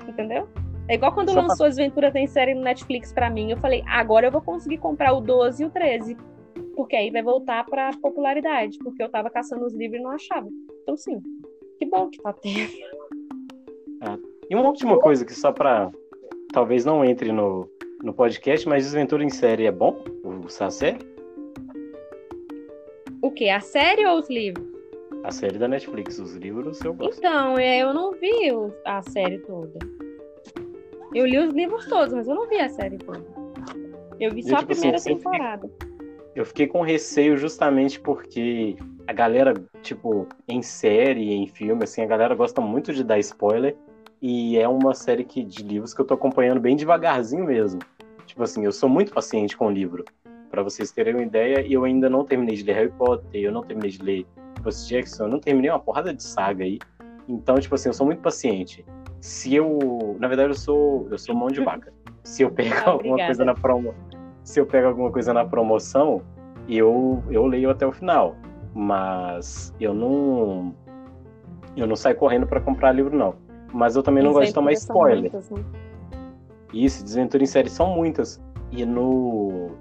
[0.07, 0.47] Entendeu?
[0.87, 1.67] É igual quando só lançou pra...
[1.67, 3.51] As Venturas em série no Netflix pra mim.
[3.51, 6.17] Eu falei, agora eu vou conseguir comprar o 12 e o 13.
[6.75, 8.77] Porque aí vai voltar pra popularidade.
[8.79, 10.47] Porque eu tava caçando os livros e não achava.
[10.81, 11.21] Então, sim,
[11.77, 12.71] que bom que tá tendo.
[14.01, 14.17] É.
[14.49, 15.91] E uma última coisa que só pra.
[16.51, 17.67] Talvez não entre no,
[18.03, 20.03] no podcast, mas Desventura em série é bom?
[20.23, 20.97] O Sacé?
[23.21, 23.49] O que?
[23.49, 24.67] A série ou os livros?
[25.23, 27.19] A série da Netflix, os livros eu gosto.
[27.19, 28.51] Então, é, eu não vi
[28.83, 29.79] a série toda.
[31.15, 33.23] Eu li os livros todos, mas eu não vi a série toda.
[34.19, 35.71] Eu vi só a tipo assim, primeira assim, temporada.
[36.35, 38.75] Eu fiquei com receio justamente porque
[39.07, 43.77] a galera, tipo, em série, em filme, assim, a galera gosta muito de dar spoiler.
[44.25, 47.81] E é uma série que, de livros que eu tô acompanhando bem devagarzinho mesmo.
[48.25, 50.05] Tipo assim, eu sou muito paciente com o livro.
[50.49, 53.61] para vocês terem uma ideia, eu ainda não terminei de ler Harry Potter, eu não
[53.61, 54.25] terminei de ler
[54.63, 56.79] Percy Jackson, eu não terminei uma porrada de saga aí.
[57.27, 58.85] Então, tipo assim, eu sou muito paciente.
[59.19, 60.15] Se eu.
[60.17, 61.05] Na verdade, eu sou.
[61.11, 61.91] Eu sou mão de vaca.
[62.23, 63.93] Se eu pego ah, alguma coisa na promo.
[64.45, 66.21] Se eu pego alguma coisa na promoção,
[66.69, 68.37] eu, eu leio até o final
[68.73, 70.73] mas eu não
[71.75, 73.35] eu não saio correndo para comprar livro não.
[73.73, 75.31] Mas eu também não gosto de tomar spoiler.
[75.31, 75.63] Muitas, né?
[76.73, 78.41] Isso, desventura em série são muitas.
[78.71, 79.71] E no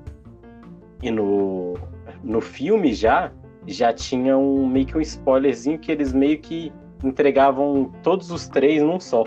[1.03, 1.75] e no
[2.23, 3.33] no filme já
[3.67, 6.73] já tinha um meio que um spoilerzinho que eles meio que
[7.05, 9.25] entregavam todos os três num só.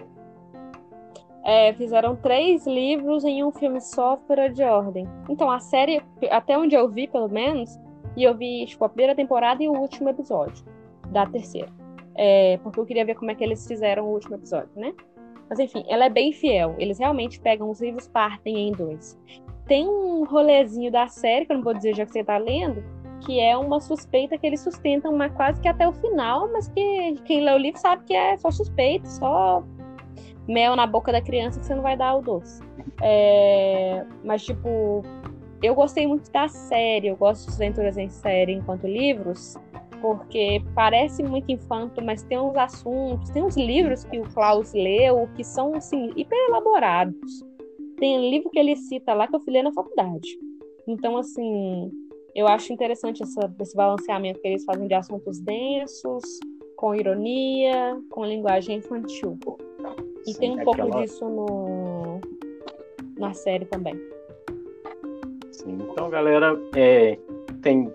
[1.44, 5.08] É, fizeram três livros em um filme só fora de ordem.
[5.30, 6.02] Então a série,
[6.32, 7.80] até onde eu vi pelo menos,
[8.18, 10.66] e eu vi, tipo, a primeira temporada e o último episódio
[11.12, 11.70] da terceira.
[12.18, 14.94] É, porque eu queria ver como é que eles fizeram o último episódio, né?
[15.50, 16.76] Mas enfim, ela é bem fiel.
[16.78, 19.20] Eles realmente pegam os livros, partem em dois.
[19.68, 22.84] Tem um rolezinho da série, que eu não vou dizer já que você tá lendo,
[23.22, 27.16] que é uma suspeita que eles sustentam uma quase que até o final, mas que
[27.26, 29.64] quem lê o livro sabe que é só suspeito, só
[30.48, 32.62] mel na boca da criança que você não vai dar o doce.
[33.02, 35.04] É, mas, tipo,
[35.62, 39.58] eu gostei muito da série, eu gosto de aventuras em série enquanto livros,
[40.02, 45.28] porque parece muito infanto, mas tem uns assuntos, tem uns livros que o Klaus leu
[45.36, 47.44] que são assim hiper elaborados.
[47.98, 50.28] Tem um livro que ele cita lá que eu fui ler na faculdade.
[50.88, 51.92] Então, assim,
[52.36, 56.24] eu acho interessante essa, esse balanceamento que eles fazem de assuntos densos,
[56.76, 59.40] com ironia, com linguagem infantil.
[60.28, 61.02] E Sim, tem um pouco aquela...
[61.02, 62.20] disso no,
[63.18, 63.96] na série também.
[65.52, 65.78] Sim.
[65.90, 67.18] Então, galera, é,
[67.62, 67.92] tem...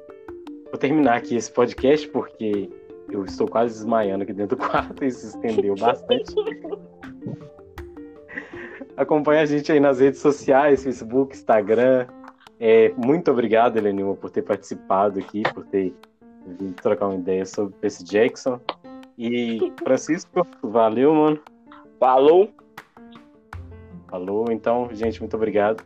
[0.71, 2.71] vou terminar aqui esse podcast porque
[3.11, 6.35] eu estou quase desmaiando aqui dentro do quarto e se estendeu bastante.
[8.97, 12.07] Acompanhe a gente aí nas redes sociais, Facebook, Instagram.
[12.59, 15.95] É, muito obrigado, Helenilma, por ter participado aqui, por ter
[16.47, 18.61] vindo trocar uma ideia sobre Percy Jackson.
[19.17, 21.41] E Francisco, valeu, mano.
[21.99, 22.51] Falou.
[24.09, 25.83] Falou, então, gente, muito obrigado.